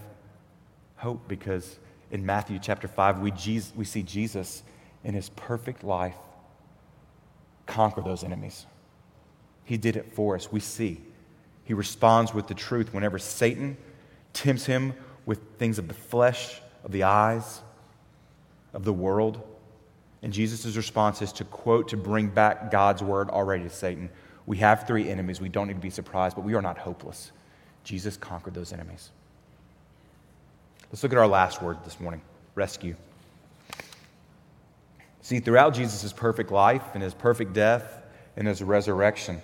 hope 0.96 1.28
because 1.28 1.78
in 2.10 2.26
Matthew 2.26 2.58
chapter 2.58 2.88
5, 2.88 3.20
we, 3.20 3.32
Jesus, 3.32 3.74
we 3.76 3.84
see 3.84 4.02
Jesus 4.02 4.64
in 5.04 5.14
his 5.14 5.28
perfect 5.28 5.84
life 5.84 6.16
conquer 7.66 8.00
those 8.00 8.24
enemies. 8.24 8.66
He 9.66 9.76
did 9.76 9.98
it 9.98 10.14
for 10.14 10.36
us. 10.36 10.54
We 10.54 10.62
see. 10.62 11.02
He 11.66 11.74
responds 11.74 12.34
with 12.34 12.48
the 12.48 12.54
truth 12.54 12.94
whenever 12.94 13.20
Satan 13.20 13.76
tempts 14.32 14.68
him 14.68 14.94
with 15.26 15.42
things 15.58 15.78
of 15.78 15.90
the 15.90 15.94
flesh, 15.94 16.62
of 16.86 16.94
the 16.94 17.04
eyes, 17.04 17.60
of 18.72 18.86
the 18.86 18.94
world. 18.94 19.42
And 20.22 20.32
Jesus' 20.32 20.78
response 20.78 21.22
is 21.22 21.34
to 21.34 21.44
quote, 21.44 21.90
to 21.90 21.98
bring 21.98 22.30
back 22.30 22.72
God's 22.72 23.04
word 23.04 23.30
already 23.32 23.66
to 23.66 23.70
Satan. 23.70 24.10
We 24.46 24.60
have 24.60 24.88
three 24.88 25.10
enemies. 25.10 25.42
We 25.42 25.50
don't 25.50 25.68
need 25.68 25.74
to 25.74 25.82
be 25.82 25.90
surprised, 25.90 26.38
but 26.38 26.46
we 26.46 26.54
are 26.54 26.62
not 26.62 26.78
hopeless. 26.78 27.34
Jesus 27.84 28.17
conquered 28.17 28.54
those 28.54 28.74
enemies. 28.74 29.10
Let's 30.91 31.04
look 31.04 31.12
at 31.13 31.17
our 31.17 31.28
last 31.28 31.62
word 31.62 31.78
this 31.84 32.00
morning 32.00 32.22
rescue. 32.56 32.96
See, 35.22 35.39
throughout 35.39 35.74
Jesus' 35.74 36.12
perfect 36.12 36.52
life 36.52 36.84
and 36.94 37.02
his 37.02 37.13
perfect 37.13 37.54
death 37.54 38.02
and 38.36 38.48
his 38.48 38.62
resurrection, 38.62 39.41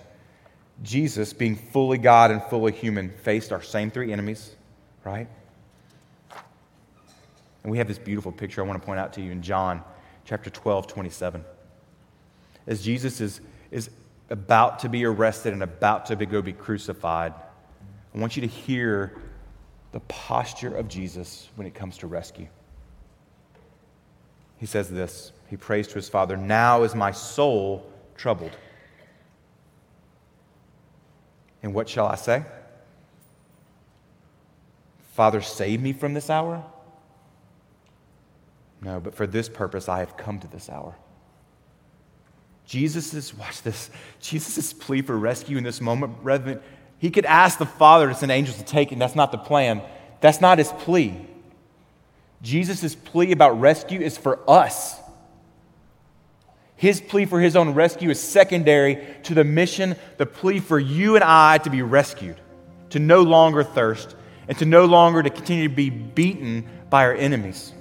Jesus, 0.82 1.32
being 1.32 1.56
fully 1.56 1.98
God 1.98 2.30
and 2.30 2.42
fully 2.42 2.72
human, 2.72 3.10
faced 3.10 3.52
our 3.52 3.62
same 3.62 3.90
three 3.90 4.12
enemies, 4.12 4.54
right? 5.04 5.28
And 7.62 7.72
we 7.72 7.78
have 7.78 7.88
this 7.88 7.98
beautiful 7.98 8.32
picture 8.32 8.62
I 8.62 8.66
want 8.66 8.80
to 8.80 8.86
point 8.86 9.00
out 9.00 9.12
to 9.14 9.22
you 9.22 9.32
in 9.32 9.42
John 9.42 9.82
chapter 10.24 10.50
12, 10.50 10.86
27. 10.86 11.44
As 12.66 12.84
Jesus 12.84 13.20
is, 13.20 13.40
is 13.70 13.90
about 14.30 14.80
to 14.80 14.88
be 14.88 15.04
arrested 15.04 15.52
and 15.52 15.62
about 15.62 16.06
to 16.06 16.16
be, 16.16 16.26
go 16.26 16.42
be 16.42 16.52
crucified, 16.52 17.32
I 18.14 18.18
want 18.18 18.36
you 18.36 18.42
to 18.42 18.48
hear 18.48 19.16
the 19.92 20.00
posture 20.00 20.74
of 20.74 20.88
Jesus 20.88 21.48
when 21.56 21.66
it 21.66 21.74
comes 21.74 21.98
to 21.98 22.06
rescue. 22.06 22.48
He 24.58 24.66
says 24.66 24.90
this 24.90 25.32
He 25.48 25.56
prays 25.56 25.88
to 25.88 25.94
his 25.94 26.08
Father, 26.08 26.36
Now 26.36 26.82
is 26.82 26.94
my 26.94 27.12
soul 27.12 27.90
troubled. 28.16 28.56
And 31.62 31.74
what 31.74 31.88
shall 31.88 32.06
I 32.06 32.14
say? 32.14 32.44
Father, 35.14 35.40
save 35.40 35.82
me 35.82 35.92
from 35.92 36.14
this 36.14 36.30
hour? 36.30 36.64
No, 38.80 39.00
but 39.00 39.14
for 39.14 39.26
this 39.26 39.48
purpose 39.48 39.88
I 39.88 39.98
have 39.98 40.16
come 40.16 40.38
to 40.38 40.46
this 40.46 40.70
hour. 40.70 40.94
Jesus' 42.64 43.34
watch 43.34 43.62
this, 43.62 43.90
Jesus' 44.20 44.72
plea 44.72 45.02
for 45.02 45.16
rescue 45.16 45.56
in 45.56 45.64
this 45.64 45.80
moment, 45.80 46.16
rather 46.22 46.62
he 46.98 47.10
could 47.10 47.24
ask 47.24 47.58
the 47.58 47.66
Father 47.66 48.08
to 48.08 48.14
send 48.14 48.32
angels 48.32 48.56
to 48.58 48.64
take 48.64 48.90
him. 48.90 48.98
that's 48.98 49.14
not 49.14 49.32
the 49.32 49.38
plan. 49.38 49.82
That's 50.20 50.40
not 50.40 50.58
his 50.58 50.72
plea. 50.72 51.14
Jesus' 52.42 52.94
plea 52.94 53.32
about 53.32 53.60
rescue 53.60 54.00
is 54.00 54.18
for 54.18 54.38
us. 54.48 54.98
His 56.76 57.00
plea 57.00 57.24
for 57.24 57.40
his 57.40 57.56
own 57.56 57.74
rescue 57.74 58.10
is 58.10 58.20
secondary 58.20 59.04
to 59.24 59.34
the 59.34 59.42
mission, 59.44 59.96
the 60.16 60.26
plea 60.26 60.60
for 60.60 60.78
you 60.78 61.16
and 61.16 61.24
I 61.24 61.58
to 61.58 61.70
be 61.70 61.82
rescued, 61.82 62.40
to 62.90 63.00
no 63.00 63.22
longer 63.22 63.64
thirst, 63.64 64.14
and 64.46 64.56
to 64.58 64.64
no 64.64 64.84
longer 64.84 65.22
to 65.22 65.30
continue 65.30 65.68
to 65.68 65.74
be 65.74 65.90
beaten 65.90 66.68
by 66.88 67.04
our 67.04 67.14
enemies. 67.14 67.72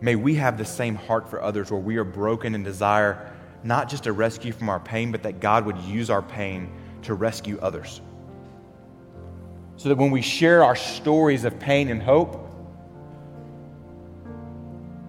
May 0.00 0.16
we 0.16 0.34
have 0.36 0.58
the 0.58 0.64
same 0.64 0.94
heart 0.94 1.30
for 1.30 1.40
others 1.40 1.70
where 1.70 1.80
we 1.80 1.96
are 1.96 2.04
broken 2.04 2.54
and 2.54 2.64
desire 2.64 3.27
not 3.64 3.88
just 3.88 4.06
a 4.06 4.12
rescue 4.12 4.52
from 4.52 4.68
our 4.68 4.80
pain, 4.80 5.12
but 5.12 5.22
that 5.22 5.40
God 5.40 5.66
would 5.66 5.78
use 5.78 6.10
our 6.10 6.22
pain 6.22 6.72
to 7.02 7.14
rescue 7.14 7.58
others. 7.60 8.00
So 9.76 9.88
that 9.88 9.96
when 9.96 10.10
we 10.10 10.22
share 10.22 10.64
our 10.64 10.76
stories 10.76 11.44
of 11.44 11.58
pain 11.58 11.88
and 11.88 12.02
hope, 12.02 12.48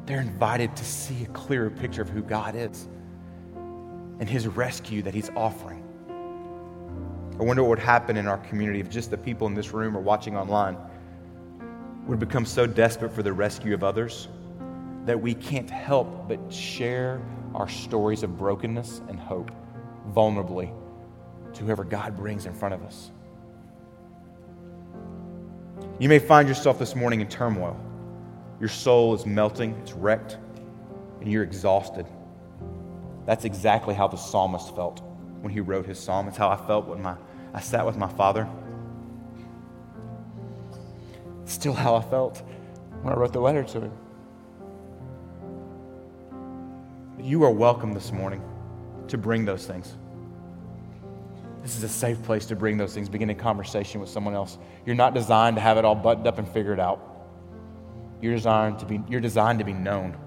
They're 0.10 0.22
invited 0.22 0.76
to 0.76 0.84
see 0.84 1.24
a 1.24 1.28
clearer 1.28 1.70
picture 1.70 2.02
of 2.02 2.10
who 2.10 2.24
God 2.24 2.56
is 2.56 2.88
and 4.20 4.28
his 4.28 4.48
rescue 4.48 5.04
that 5.04 5.14
he's 5.14 5.30
offering. 5.36 5.84
I 7.40 7.44
wonder 7.44 7.62
what 7.62 7.70
would 7.70 7.78
happen 7.78 8.18
in 8.18 8.28
our 8.28 8.40
community 8.40 8.80
if 8.80 8.90
just 8.90 9.12
the 9.12 9.20
people 9.20 9.46
in 9.46 9.54
this 9.54 9.72
room 9.72 9.96
or 9.96 10.00
watching 10.00 10.36
online 10.36 10.78
would 12.08 12.18
become 12.18 12.44
so 12.44 12.66
desperate 12.66 13.14
for 13.14 13.22
the 13.22 13.32
rescue 13.32 13.76
of 13.76 13.84
others 13.84 14.30
that 15.06 15.22
we 15.22 15.36
can't 15.36 15.70
help 15.70 16.28
but 16.28 16.40
share 16.52 17.22
our 17.60 17.68
stories 17.68 18.24
of 18.24 18.38
brokenness 18.38 19.02
and 19.10 19.20
hope 19.20 19.52
vulnerably 20.14 20.74
to 21.54 21.64
whoever 21.64 21.84
God 21.84 22.16
brings 22.16 22.46
in 22.46 22.54
front 22.54 22.74
of 22.74 22.84
us. 22.84 23.12
You 26.00 26.08
may 26.08 26.20
find 26.20 26.48
yourself 26.48 26.80
this 26.80 26.96
morning 26.96 27.20
in 27.20 27.28
turmoil. 27.28 27.78
Your 28.60 28.70
soul 28.70 29.14
is 29.14 29.26
melting, 29.26 29.72
it's 29.82 29.92
wrecked, 29.92 30.38
and 31.20 31.30
you're 31.30 31.44
exhausted. 31.44 32.06
That's 33.26 33.46
exactly 33.46 33.94
how 33.94 34.08
the 34.08 34.18
psalmist 34.18 34.74
felt 34.76 35.02
when 35.42 35.52
he 35.52 35.60
wrote 35.60 35.86
his 35.86 36.00
psalm. 36.00 36.28
It's 36.28 36.38
how 36.38 36.50
I 36.50 36.56
felt 36.56 36.88
when 36.88 37.02
my, 37.02 37.16
I 37.54 37.60
sat 37.60 37.86
with 37.86 37.98
my 37.98 38.08
father. 38.08 38.50
Still 41.46 41.74
how 41.74 41.96
I 41.96 42.02
felt 42.02 42.42
when 43.02 43.14
I 43.14 43.18
wrote 43.18 43.34
the 43.34 43.42
letter 43.42 43.64
to 43.64 43.82
him. 43.82 43.92
You 47.30 47.44
are 47.44 47.52
welcome 47.52 47.94
this 47.94 48.12
morning 48.12 48.42
to 49.08 49.16
bring 49.16 49.46
those 49.46 49.68
things. 49.68 49.96
This 51.62 51.78
is 51.78 51.84
a 51.84 51.88
safe 51.88 52.20
place 52.24 52.48
to 52.48 52.56
bring 52.56 52.76
those 52.76 52.92
things, 52.92 53.08
begin 53.08 53.30
a 53.30 53.36
conversation 53.36 54.02
with 54.02 54.10
someone 54.10 54.34
else. 54.34 54.58
You're 54.84 54.96
not 54.96 55.14
designed 55.14 55.56
to 55.58 55.62
have 55.62 55.78
it 55.78 55.86
all 55.86 55.94
buttoned 55.94 56.26
up 56.26 56.40
and 56.40 56.50
figured 56.50 56.80
out. 56.80 57.00
You're 58.20 58.34
designed 58.34 58.80
to 58.80 58.86
be, 58.88 59.04
you're 59.08 59.22
designed 59.22 59.60
to 59.60 59.66
be 59.66 59.74
known. 59.74 60.18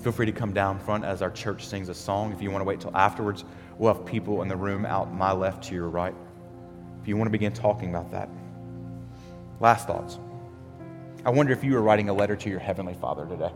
Feel 0.00 0.10
free 0.10 0.26
to 0.26 0.32
come 0.32 0.52
down 0.52 0.80
front 0.80 1.04
as 1.04 1.22
our 1.22 1.30
church 1.30 1.64
sings 1.64 1.88
a 1.88 1.94
song. 1.94 2.32
If 2.32 2.42
you 2.42 2.50
want 2.50 2.62
to 2.62 2.66
wait 2.66 2.80
till 2.80 2.96
afterwards, 2.96 3.44
we'll 3.78 3.94
have 3.94 4.04
people 4.04 4.42
in 4.42 4.48
the 4.48 4.56
room 4.56 4.84
out 4.84 5.14
my 5.14 5.30
left 5.30 5.62
to 5.68 5.74
your 5.76 5.88
right. 5.88 6.16
If 7.00 7.06
you 7.06 7.16
want 7.16 7.28
to 7.28 7.32
begin 7.32 7.52
talking 7.52 7.90
about 7.90 8.10
that. 8.10 8.28
Last 9.60 9.86
thoughts. 9.86 10.18
I 11.26 11.30
wonder 11.30 11.52
if 11.52 11.64
you 11.64 11.76
are 11.76 11.82
writing 11.82 12.08
a 12.08 12.12
letter 12.12 12.36
to 12.36 12.48
your 12.48 12.60
Heavenly 12.60 12.94
Father 12.94 13.26
today. 13.26 13.50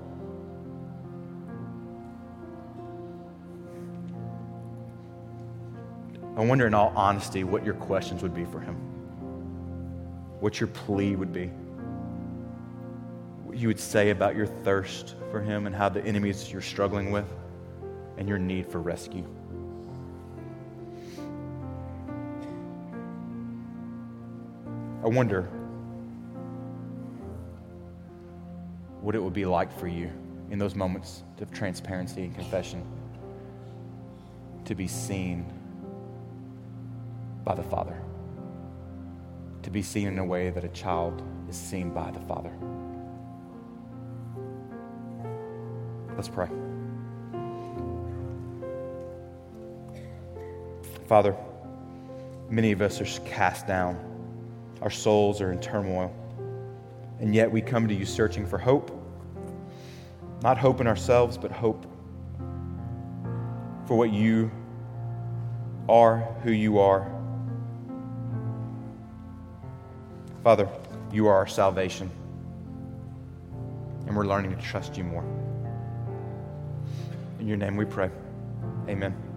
I 6.37 6.45
wonder, 6.45 6.67
in 6.67 6.75
all 6.75 6.93
honesty, 6.97 7.45
what 7.45 7.65
your 7.65 7.75
questions 7.75 8.25
would 8.25 8.35
be 8.35 8.45
for 8.45 8.59
Him, 8.59 8.75
what 10.41 10.59
your 10.59 10.67
plea 10.67 11.15
would 11.15 11.33
be, 11.33 11.47
what 13.45 13.57
you 13.57 13.69
would 13.69 13.79
say 13.79 14.11
about 14.11 14.35
your 14.35 14.47
thirst 14.47 15.15
for 15.31 15.41
Him 15.41 15.69
and 15.69 15.77
how 15.77 15.89
the 15.89 16.05
enemies 16.05 16.51
you're 16.51 16.61
struggling 16.61 17.13
with 17.13 17.33
and 18.19 18.29
your 18.29 18.39
need 18.39 18.67
for 18.67 18.81
rescue. 18.81 19.25
I 25.05 25.07
wonder 25.07 25.49
what 29.11 29.17
it 29.17 29.21
would 29.25 29.35
be 29.35 29.45
like 29.45 29.77
for 29.77 29.89
you 29.89 30.09
in 30.53 30.59
those 30.61 30.77
moments 30.77 31.25
of 31.41 31.51
transparency 31.51 32.23
and 32.23 32.33
confession 32.33 32.81
to 34.65 34.77
be 34.77 34.87
seen 34.87 35.45
by 37.43 37.53
the 37.53 37.63
Father, 37.65 38.01
to 39.65 39.71
be 39.71 39.83
seen 39.83 40.07
in 40.07 40.21
a 40.21 40.25
way 40.25 40.51
that 40.51 40.63
a 40.63 40.69
child 40.69 41.25
is 41.49 41.57
seen 41.57 41.91
by 41.91 42.09
the 42.13 42.21
Father. 42.21 42.53
Let's 46.15 46.29
pray. 46.29 46.49
Father, 51.09 51.37
many 52.49 52.71
of 52.71 52.81
us 52.81 53.01
are 53.01 53.21
cast 53.23 53.67
down. 53.67 53.99
Our 54.81 54.91
souls 54.91 55.41
are 55.41 55.51
in 55.51 55.59
turmoil. 55.59 56.15
And 57.19 57.35
yet 57.35 57.51
we 57.51 57.61
come 57.61 57.89
to 57.89 57.95
you 57.95 58.07
searching 58.07 58.47
for 58.47 58.57
hope. 58.57 58.99
Not 60.43 60.57
hope 60.57 60.81
in 60.81 60.87
ourselves, 60.87 61.37
but 61.37 61.51
hope 61.51 61.85
for 63.87 63.97
what 63.97 64.13
you 64.13 64.51
are, 65.89 66.19
who 66.43 66.53
you 66.53 66.79
are. 66.79 67.11
Father, 70.43 70.69
you 71.13 71.27
are 71.27 71.35
our 71.35 71.47
salvation. 71.47 72.11
And 74.07 74.17
we're 74.17 74.27
learning 74.27 74.57
to 74.57 74.63
trust 74.63 74.97
you 74.97 75.05
more. 75.05 75.25
In 77.39 77.47
your 77.47 77.57
name 77.57 77.77
we 77.77 77.85
pray. 77.85 78.11
Amen. 78.89 79.30